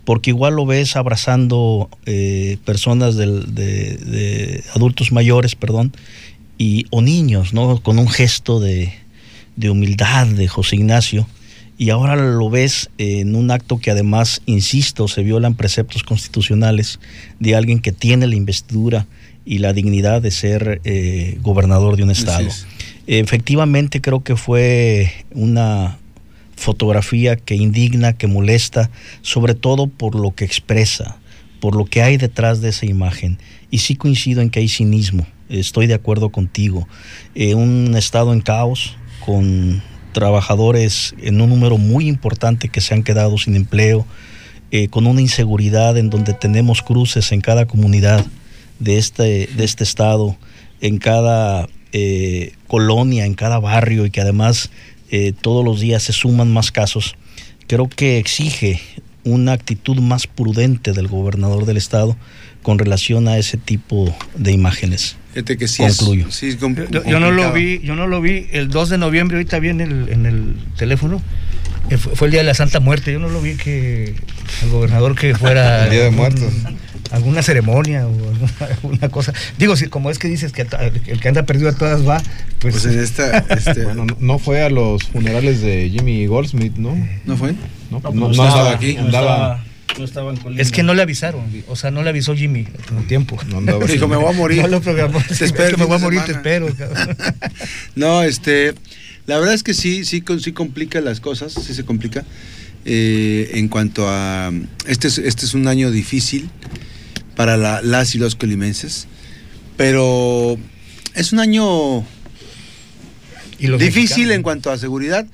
[0.06, 5.92] porque igual lo ves abrazando eh, personas de, adultos mayores, perdón,
[6.62, 7.82] y, o niños, ¿no?
[7.82, 8.94] Con un gesto de,
[9.56, 11.28] de humildad de José Ignacio
[11.76, 17.00] y ahora lo ves en un acto que además, insisto, se violan preceptos constitucionales
[17.40, 19.08] de alguien que tiene la investidura
[19.44, 22.48] y la dignidad de ser eh, gobernador de un estado.
[23.08, 25.98] Efectivamente creo que fue una
[26.56, 28.92] fotografía que indigna, que molesta,
[29.24, 31.18] sobre todo por lo que expresa,
[31.60, 33.40] por lo que hay detrás de esa imagen.
[33.72, 35.26] Y sí coincido en que hay cinismo,
[35.60, 36.88] estoy de acuerdo contigo.
[37.36, 38.96] Eh, un estado en caos,
[39.26, 39.82] con
[40.14, 44.06] trabajadores en un número muy importante que se han quedado sin empleo,
[44.72, 48.26] eh, con una inseguridad en donde tenemos cruces en cada comunidad
[48.80, 50.38] de este, de este estado,
[50.80, 54.72] en cada eh, colonia, en cada barrio y que además
[55.42, 57.18] todos los días se suman más casos,
[57.68, 58.80] creo que exige
[59.26, 62.16] una actitud más prudente del gobernador del estado
[62.62, 65.18] con relación a ese tipo de imágenes.
[65.34, 66.28] Que sí Concluyo.
[67.06, 69.82] yo, no lo vi, yo no lo vi el 2 de noviembre, ahorita vi en
[69.82, 71.22] el, en el teléfono.
[71.90, 73.12] Eh, fue el día de la Santa Muerte.
[73.12, 74.16] Yo no lo vi que
[74.64, 75.84] el gobernador que fuera.
[75.86, 76.54] el día de muertos.
[77.12, 78.14] alguna ceremonia o
[78.84, 79.34] alguna, cosa.
[79.58, 80.68] Digo, si como es que dices que
[81.08, 82.22] el que anda perdido a todas va,
[82.60, 82.76] pues.
[82.76, 83.40] pues en esta.
[83.50, 86.96] Este, bueno, no fue a los funerales de Jimmy Goldsmith, ¿no?
[87.26, 87.56] ¿No fue?
[87.90, 88.98] No, no, no, estaba aquí.
[88.98, 89.64] Andaba
[90.58, 93.38] es que no le avisaron, o sea, no le avisó Jimmy con tiempo.
[93.48, 94.62] No Dijo, me voy a morir.
[94.62, 95.22] No lo programó.
[95.38, 96.68] Te espero, me voy a morir, te espero.
[97.96, 98.74] no, este,
[99.28, 102.26] la verdad es que sí, sí, sí complica las cosas, sí se complica.
[102.84, 104.52] Eh, en cuanto a,
[104.88, 106.50] este es, este es un año difícil
[107.36, 109.08] para las y los colimenses,
[109.78, 110.58] pero
[111.14, 112.04] es un año
[113.60, 115.28] difícil en cuanto a seguridad,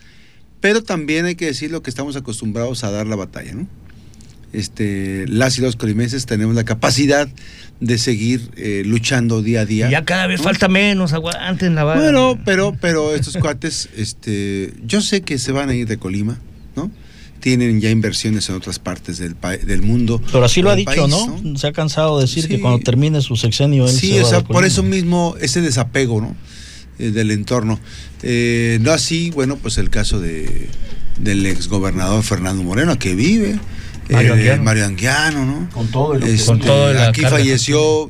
[0.60, 3.68] pero también hay que decir lo que estamos acostumbrados a dar la batalla, ¿no?
[4.58, 7.30] Este, las y los colimenses tenemos la capacidad
[7.80, 9.90] de seguir eh, luchando día a día.
[9.90, 12.02] ya cada vez falta menos, aguanten la vara.
[12.02, 16.40] Bueno, pero, pero estos cuates, este, yo sé que se van a ir de Colima,
[16.76, 16.90] ¿no?
[17.40, 19.36] Tienen ya inversiones en otras partes del,
[19.66, 20.20] del mundo.
[20.32, 21.56] Pero así lo ha dicho, ¿no?
[21.56, 24.66] Se ha cansado de decir que cuando termine su sexenio él Sí, o sea, por
[24.66, 26.36] eso mismo ese desapego, ¿no?
[26.98, 27.80] Eh, del entorno.
[28.24, 30.68] Eh, no así, bueno, pues el caso de,
[31.20, 33.60] del exgobernador Fernando Moreno, que vive
[34.10, 35.46] Mario, Anguiano.
[35.46, 35.70] ¿no?
[35.72, 38.10] Con todo el, este, con todo Aquí falleció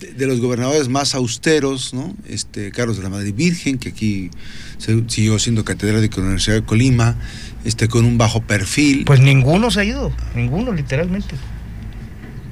[0.00, 2.14] de, los gobernadores más austeros, ¿no?
[2.28, 4.30] Este, Carlos de la Madre Virgen, que aquí
[4.78, 7.16] siguió siendo catedrático de la Universidad de Colima,
[7.64, 9.04] este, con un bajo perfil.
[9.04, 11.34] Pues ninguno se ha ido, ninguno, literalmente.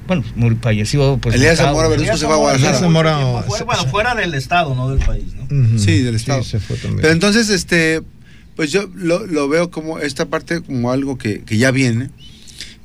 [0.07, 1.17] Bueno, muy falleció.
[1.17, 2.77] Pues, Elías Zamora Verduzco se fue a Guadalajara.
[2.77, 3.17] Zamora,
[3.47, 5.79] bueno, fuera del Estado, no del país, ¿no?
[5.79, 6.43] Sí, del Estado.
[6.43, 7.01] se fue también.
[7.01, 8.01] Pero entonces, este,
[8.55, 12.09] pues yo lo, lo, veo como esta parte como algo que, que ya viene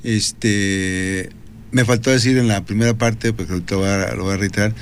[0.02, 1.30] este,
[1.70, 4.74] me faltó decir en la primera parte, porque lo voy a, lo voy a reiterar,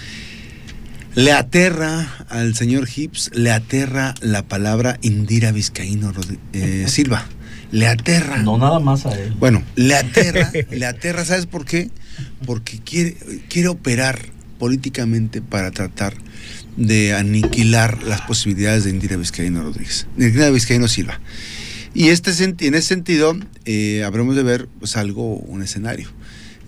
[1.14, 6.12] le aterra al señor Hips, le aterra la palabra Indira Vizcaíno
[6.52, 7.26] eh, Silva.
[7.72, 8.36] Le aterra.
[8.42, 9.34] No nada más a él.
[9.40, 11.90] Bueno, le aterra, le aterra, ¿sabes por qué?
[12.44, 13.16] Porque quiere,
[13.48, 14.20] quiere operar
[14.58, 16.14] políticamente para tratar
[16.76, 21.18] de aniquilar las posibilidades de Indira Vizcaíno Rodríguez, Indira Vizcaíno Silva.
[21.96, 23.34] Y este, en ese sentido,
[23.64, 26.10] eh, habremos de ver pues, algo, un escenario.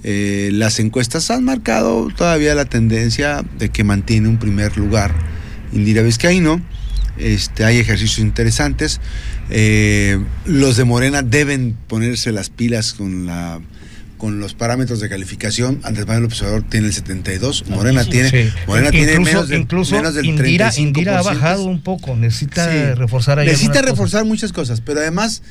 [0.03, 5.15] eh, las encuestas han marcado todavía la tendencia de que mantiene un primer lugar
[5.75, 6.63] Indira Vizcaíno.
[7.19, 9.03] Este, hay ejercicios interesantes.
[9.51, 13.61] Eh, los de Morena deben ponerse las pilas con la
[14.19, 18.51] con los parámetros de calificación, Andrés Manuel López Obrador tiene el 72, Morena tiene, Sí.
[18.67, 20.79] Morena tiene menos, de, incluso menos del Indira, 35%.
[20.79, 22.95] Indira ha bajado un poco, necesita Sí.
[22.95, 25.43] reforzar ahí Necesita reforzar muchas cosas, pero además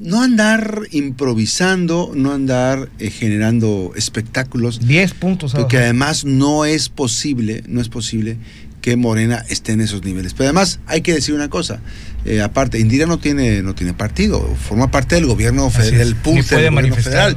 [0.00, 4.88] no andar improvisando, no andar eh, generando espectáculos, cosas.
[4.88, 8.36] 10 puntos porque además no es posible, no es posible
[8.80, 10.34] que Morena esté en esos niveles.
[10.34, 11.80] Pero además hay que decir una cosa,
[12.26, 16.42] eh, aparte, Indira no tiene, no tiene partido, forma parte del gobierno federal, del puede
[16.42, 17.36] del gobierno federal.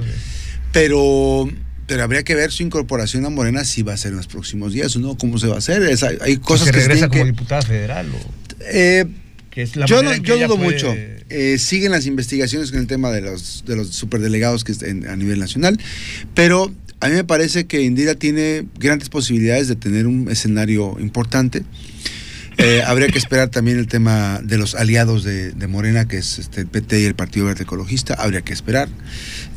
[0.82, 1.50] Pero,
[1.88, 4.74] pero habría que ver su incorporación a Morena si va a ser en los próximos
[4.74, 5.82] días o no, cómo se va a hacer.
[5.84, 8.08] Es- hay, cosas que se regresa como que- diputada federal.
[8.14, 9.06] o- eh,
[9.52, 10.94] que es la yo no, en yo dudo puede- mucho.
[11.30, 15.16] Eh, siguen las investigaciones con el tema de los, de los superdelegados que estén a
[15.16, 15.78] nivel nacional,
[16.34, 21.64] pero a mí me parece que Indira tiene grandes posibilidades de tener un escenario importante.
[22.58, 26.40] Eh, habría que esperar también el tema de los aliados de, de Morena, que es
[26.40, 28.16] este, el PT y el Partido Verde Ecologista.
[28.16, 28.90] Habría que esperar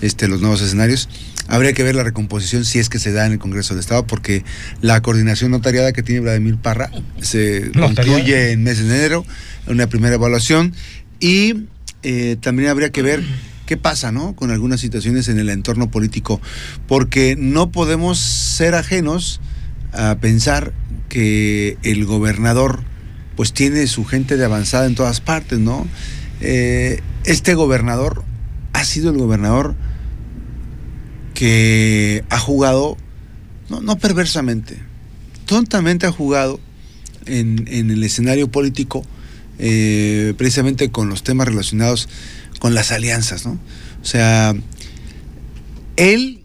[0.02, 1.08] este, los nuevos escenarios.
[1.48, 4.06] Habría que ver la recomposición si es que se da en el Congreso del Estado,
[4.06, 4.44] porque
[4.82, 6.90] la coordinación notariada que tiene Vladimir Parra
[7.22, 7.94] se Notariada.
[7.94, 9.24] concluye en mes de enero,
[9.66, 10.74] una primera evaluación.
[11.20, 11.64] Y
[12.02, 13.22] eh, también habría que ver
[13.64, 14.34] qué pasa ¿no?
[14.36, 16.40] con algunas situaciones en el entorno político,
[16.86, 19.40] porque no podemos ser ajenos
[19.92, 20.72] a pensar
[21.10, 22.80] que el gobernador
[23.36, 25.86] pues tiene su gente de avanzada en todas partes, ¿no?
[26.40, 28.24] Eh, este gobernador
[28.72, 29.74] ha sido el gobernador
[31.34, 32.96] que ha jugado,
[33.68, 34.78] no, no perversamente,
[35.44, 36.60] tontamente ha jugado
[37.26, 39.04] en, en el escenario político,
[39.58, 42.08] eh, precisamente con los temas relacionados
[42.60, 43.58] con las alianzas, ¿no?
[44.00, 44.54] O sea,
[45.96, 46.44] él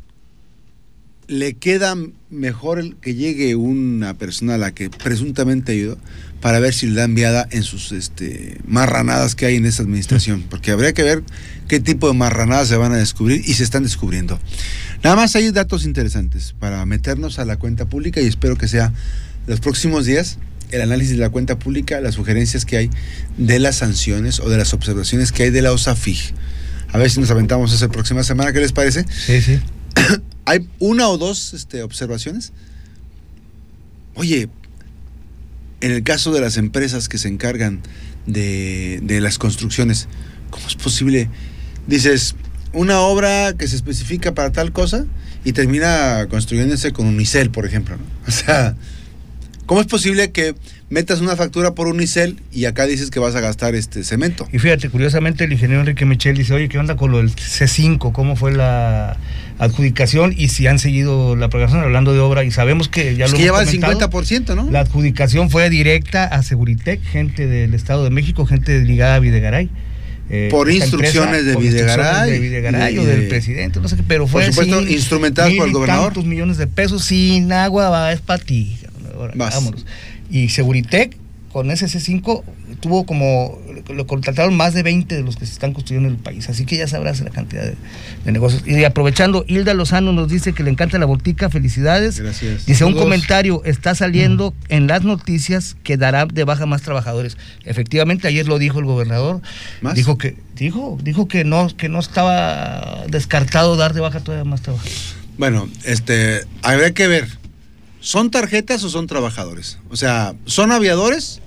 [1.28, 1.95] le queda
[2.36, 5.98] mejor el que llegue una persona a la que presuntamente ayudó
[6.42, 10.46] para ver si le da enviada en sus este, marranadas que hay en esa administración,
[10.50, 11.24] porque habría que ver
[11.68, 14.40] qué tipo de marranadas se van a descubrir y se están descubriendo.
[15.04, 18.94] Nada más hay datos interesantes para meternos a la cuenta pública y espero que sea
[19.48, 20.38] los próximos días
[20.72, 22.90] el análisis de la cuenta pública, las sugerencias que hay
[23.38, 26.34] de las sanciones o de las observaciones que hay de la OSAFIG.
[26.92, 29.06] A ver si nos aventamos esa próxima semana, ¿qué les parece?
[29.10, 29.60] Sí, sí.
[30.46, 32.54] hay una o dos este, observaciones.
[34.16, 34.50] Oye,
[35.82, 37.82] en el caso de las empresas que se encargan
[38.26, 40.08] de, de las construcciones,
[40.50, 41.30] ¿cómo es posible?
[41.88, 42.36] Dices,
[42.74, 45.06] una obra que se especifica para tal cosa
[45.43, 47.98] y termina construyéndose con unicel, por ejemplo.
[47.98, 48.04] ¿no?
[48.28, 48.76] O sea,
[49.66, 50.56] ¿cómo es posible que
[50.90, 54.48] metas una factura por unicel y acá dices que vas a gastar este cemento?
[54.54, 58.12] Y fíjate, curiosamente el ingeniero Enrique Michel dice, oye, ¿qué onda con lo del C5?
[58.12, 59.18] ¿Cómo fue la
[59.58, 60.34] adjudicación?
[60.38, 63.38] Y si han seguido la programación hablando de obra y sabemos que ya Es lo
[63.38, 64.70] que lleva el comentado, 50%, ¿no?
[64.70, 69.70] La adjudicación fue directa a Seguritec, gente del Estado de México, gente ligada a Videgaray.
[70.28, 73.96] Eh, Por instrucciones de por Videgaray, de Videgaray y o de- del presidente, no sé
[73.96, 76.06] qué, pero fue supuesto, así, instrumentadas por el gobernador.
[76.14, 78.76] tantos millones de pesos sin agua, va, es para ti.
[79.16, 79.86] Ahora, vámonos.
[80.30, 81.18] Y Seguritec,
[81.52, 82.44] con ese C5,
[82.82, 83.58] tuvo como,
[83.88, 86.50] lo contrataron más de 20 de los que se están construyendo en el país.
[86.50, 87.76] Así que ya sabrás la cantidad de,
[88.26, 88.68] de negocios.
[88.68, 92.20] Y aprovechando, Hilda Lozano nos dice que le encanta la voltica, felicidades.
[92.20, 92.66] Gracias.
[92.66, 97.38] Dice un comentario, está saliendo en las noticias que dará de baja más trabajadores.
[97.64, 99.42] Efectivamente, ayer lo dijo el gobernador.
[99.80, 99.96] ¿Más?
[99.96, 104.62] Dijo que dijo dijo que no que no estaba descartado dar de baja todavía más
[104.62, 105.16] trabajadores.
[105.38, 107.45] Bueno, este, habría que ver.
[108.06, 109.80] ¿Son tarjetas o son trabajadores?
[109.89, 111.41] O sea, ¿son aviadores?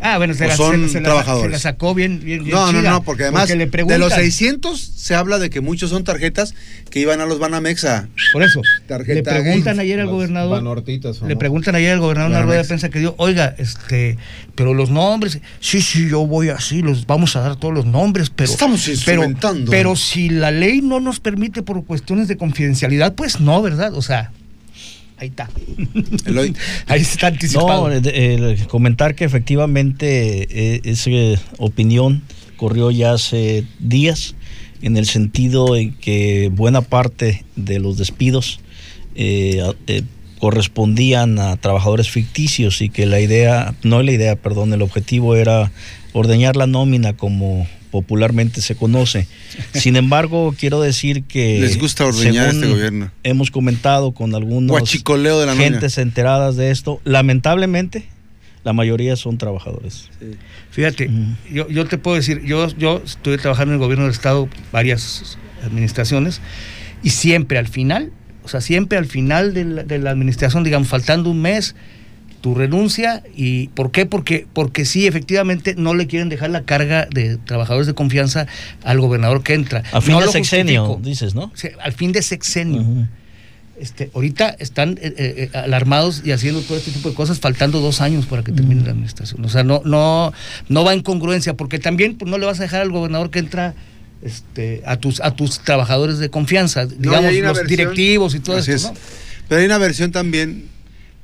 [0.00, 1.48] Ah, bueno, se, ¿O la, son se- se la- trabajadores?
[1.48, 4.80] se la sacó bien, bien, bien No, no, chida, no, porque además de los 600
[4.80, 6.54] se habla de que muchos son tarjetas
[6.88, 8.08] que iban a los Banamex a...
[8.32, 10.52] Por eso, Tarjeta le preguntan ayer al gobernador.
[10.52, 14.16] Banortitas, Le preguntan ayer al gobernador en una rueda de prensa que dio, oiga, este,
[14.54, 18.30] pero los nombres, sí, sí, yo voy así, los vamos a dar todos los nombres,
[18.30, 19.70] pero Estamos pero, instrumentando.
[19.70, 23.92] pero si la ley no nos permite por cuestiones de confidencialidad, pues no, ¿verdad?
[23.94, 24.30] O sea,
[25.18, 25.48] ahí está.
[26.26, 26.54] Eloy.
[26.86, 27.88] ahí está anticipado.
[27.88, 31.10] No, el comentar que efectivamente eh, esa
[31.58, 32.22] opinión
[32.56, 34.34] corrió ya hace días
[34.82, 38.60] en el sentido en que buena parte de los despidos
[39.14, 40.02] eh, eh,
[40.38, 45.72] correspondían a trabajadores ficticios y que la idea, no la idea, perdón, el objetivo era
[46.12, 49.26] ordeñar la nómina como popularmente se conoce.
[49.74, 53.10] Sin embargo, quiero decir que Les gusta ordeñar según este gobierno.
[53.22, 57.00] Hemos comentado con algunos Guachicoleo de la gentes enteradas de esto.
[57.04, 58.08] Lamentablemente,
[58.64, 60.10] la mayoría son trabajadores.
[60.70, 61.10] Fíjate,
[61.50, 65.38] yo, yo te puedo decir, yo, yo estuve trabajando en el gobierno del Estado varias
[65.64, 66.40] administraciones
[67.02, 68.12] y siempre al final,
[68.44, 71.74] O sea, siempre al final de la, de la administración, digamos, faltando un mes,
[72.40, 73.22] tu renuncia.
[73.36, 74.06] ¿Y por qué?
[74.06, 78.46] Porque, porque sí, efectivamente, no le quieren dejar la carga de trabajadores de confianza
[78.84, 79.82] al gobernador que entra.
[79.92, 81.08] A fin No de sexenio, justifico.
[81.08, 81.50] dices, ¿no?
[81.54, 82.84] Sí, al fin de sexenio.
[83.80, 88.00] Este, ahorita están eh, eh, alarmados y haciendo todo este tipo de cosas, faltando dos
[88.00, 89.44] años para que termine la administración.
[89.44, 90.32] O sea, no, no,
[90.68, 93.38] no va en congruencia, porque también pues, no le vas a dejar al gobernador que
[93.38, 93.74] entra
[94.20, 98.56] este, a tus, a tus trabajadores de confianza, No, digamos, los versión- directivos y todo
[98.56, 98.88] Así esto.
[98.88, 98.94] es.
[98.94, 99.00] ¿no?
[99.48, 100.64] Pero hay una versión también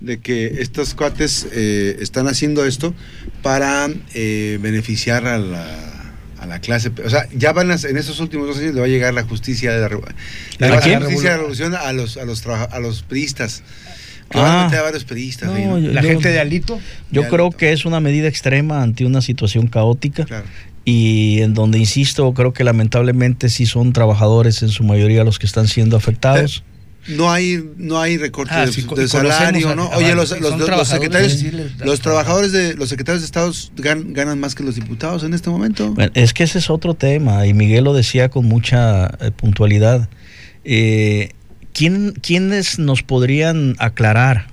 [0.01, 2.95] de que estos cuates eh, están haciendo esto
[3.43, 6.91] para eh, beneficiar a la, a la clase.
[7.05, 9.23] O sea, ya van a, en estos últimos dos años le va a llegar la
[9.25, 10.77] justicia de la, la
[11.07, 13.63] justicia de la revolución a los a los a los priistas.
[14.31, 14.63] Que van Ah.
[14.63, 15.05] a meter a varios
[15.79, 16.81] yo- La gente de Alito.
[17.11, 20.47] Yo creo que es una medida extrema ante una situación caótica Claro.
[20.87, 25.45] y en donde, insisto, creo que lamentablemente sí son trabajadores en su mayoría los que
[25.47, 26.65] están siendo afectados.
[27.09, 29.85] No hay, no hay recorte Ah, de, sí, salario, ¿no?
[29.93, 31.45] a Oye, los, los- secretarios,
[31.85, 35.51] los trabajadores de los secretarios de Estados gan- ganan más que los diputados en este
[35.51, 35.91] momento.
[35.93, 40.09] Bueno, es que ese es otro tema y Miguel lo decía con mucha eh, puntualidad.
[40.65, 41.31] Eh,
[41.75, 44.47] ¿quién- ¿Quiénes nos podrían aclarar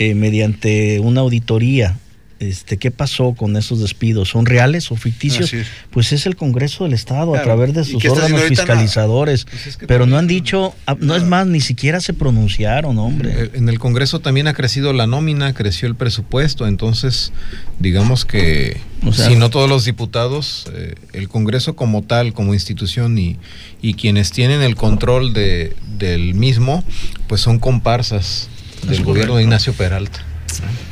[0.00, 1.98] eh, mediante una auditoría
[2.40, 4.28] este, qué pasó con esos despidos?
[4.30, 5.52] ¿Son reales o ficticios?
[5.52, 5.66] Es.
[5.90, 9.44] Pues es el Congreso del Estado a través de ¿Y sus órganos fiscalizadores.
[9.44, 12.98] Pues es que Pero no han dicho, ah, no es más, ni siquiera se pronunciaron,
[12.98, 13.32] hombre.
[13.34, 17.32] Eh, En el Congreso también ha crecido la nómina, creció el presupuesto, entonces
[17.78, 22.54] digamos que O sea- si no todos los diputados, eh, el Congreso como tal, como
[22.54, 23.38] institución y,
[23.80, 26.84] y quienes tienen el control de, del mismo,
[27.28, 28.48] pues son comparsas
[28.88, 30.20] del gobierno de Ignacio Peralta.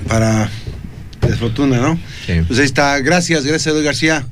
[0.09, 0.51] Para
[1.33, 1.99] desfortuna, ¿no?
[2.27, 2.35] Sí.
[2.47, 2.99] Pues ahí está.
[3.01, 4.27] Gracias, gracias, Edoy García.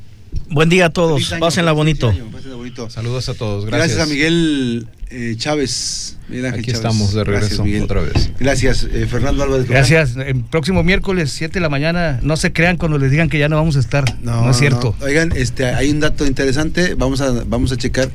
[0.49, 2.09] Buen día a todos, año, pásenla bonito.
[2.11, 2.89] año, pásenla bonito.
[2.91, 3.97] Saludos a todos, Gracias.
[3.97, 4.07] gracias.
[4.09, 6.17] a Miguel eh, Chávez.
[6.29, 6.77] Miguel Ángel Aquí Chávez.
[6.87, 7.83] estamos de Gracias, regreso Miguel.
[7.85, 8.31] otra vez.
[8.39, 9.69] Gracias, eh, Fernando Álvarez.
[9.69, 10.17] Gracias.
[10.17, 13.49] El próximo miércoles, 7 de la mañana, no se crean cuando les digan que ya
[13.49, 14.05] no vamos a estar.
[14.23, 14.95] No, es cierto.
[15.01, 15.07] no.
[15.07, 16.95] Oigan, este, hay un dato interesante.
[16.95, 18.09] Vamos a, vamos a checar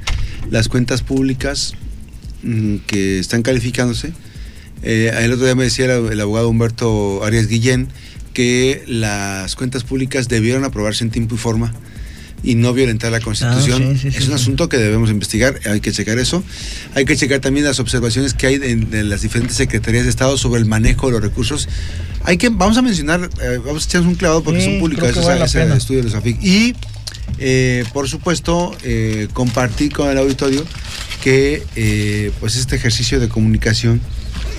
[0.49, 1.73] las cuentas públicas
[2.43, 4.11] mm, que están calificándose.
[4.83, 7.87] Eh, el otro día me decía el, el abogado Humberto Arias Guillén
[8.35, 11.73] que las cuentas públicas debieron aprobarse en tiempo y forma
[12.43, 13.81] y no violentar la Constitución.
[13.81, 16.43] Ah, sí, sí, es sí, un asunto que debemos investigar, hay que checar eso.
[16.93, 20.37] Hay que checar también las observaciones que hay en, en las diferentes secretarías de Estado
[20.37, 21.67] sobre el manejo de los recursos.
[22.23, 25.45] Hay que, vamos a mencionar, eh, vamos a echarnos un clavado porque son ese, vale
[25.45, 25.75] ese pena.
[25.75, 26.43] estudio de los AFIC.
[26.43, 26.75] Y,
[27.39, 30.63] eh, por supuesto, eh, compartir con el auditorio
[31.23, 34.01] que pues este ejercicio de comunicación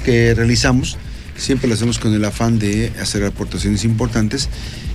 [0.05, 0.97] que realizamos
[1.37, 4.49] siempre lo hacemos con el afán de hacer aportaciones importantes.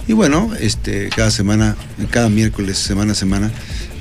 [0.07, 1.75] Y bueno este cada semana
[2.09, 3.51] cada miércoles semana a semana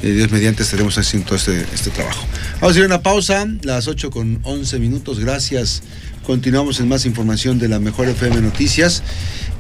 [0.03, 2.25] eh, Dios mediante estaremos haciendo todo este, este trabajo.
[2.61, 5.21] Vamos a ir a una pausa las 8 con 11 minutos.
[5.21, 5.83] Gracias.
[6.25, 9.03] Continuamos en más información de la mejor FM Noticias.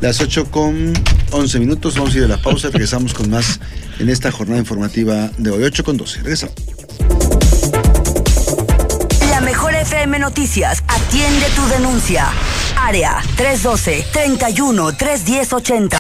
[0.01, 0.95] Las 8 con
[1.33, 1.97] 11 minutos.
[1.97, 2.69] Vamos a ir a la pausa.
[2.69, 3.61] Regresamos con más
[3.99, 5.63] en esta jornada informativa de hoy.
[5.63, 6.55] 8 con 12 regresamos.
[9.29, 12.31] La mejor FM Noticias atiende tu denuncia.
[12.87, 15.99] Área 312 31 310 80.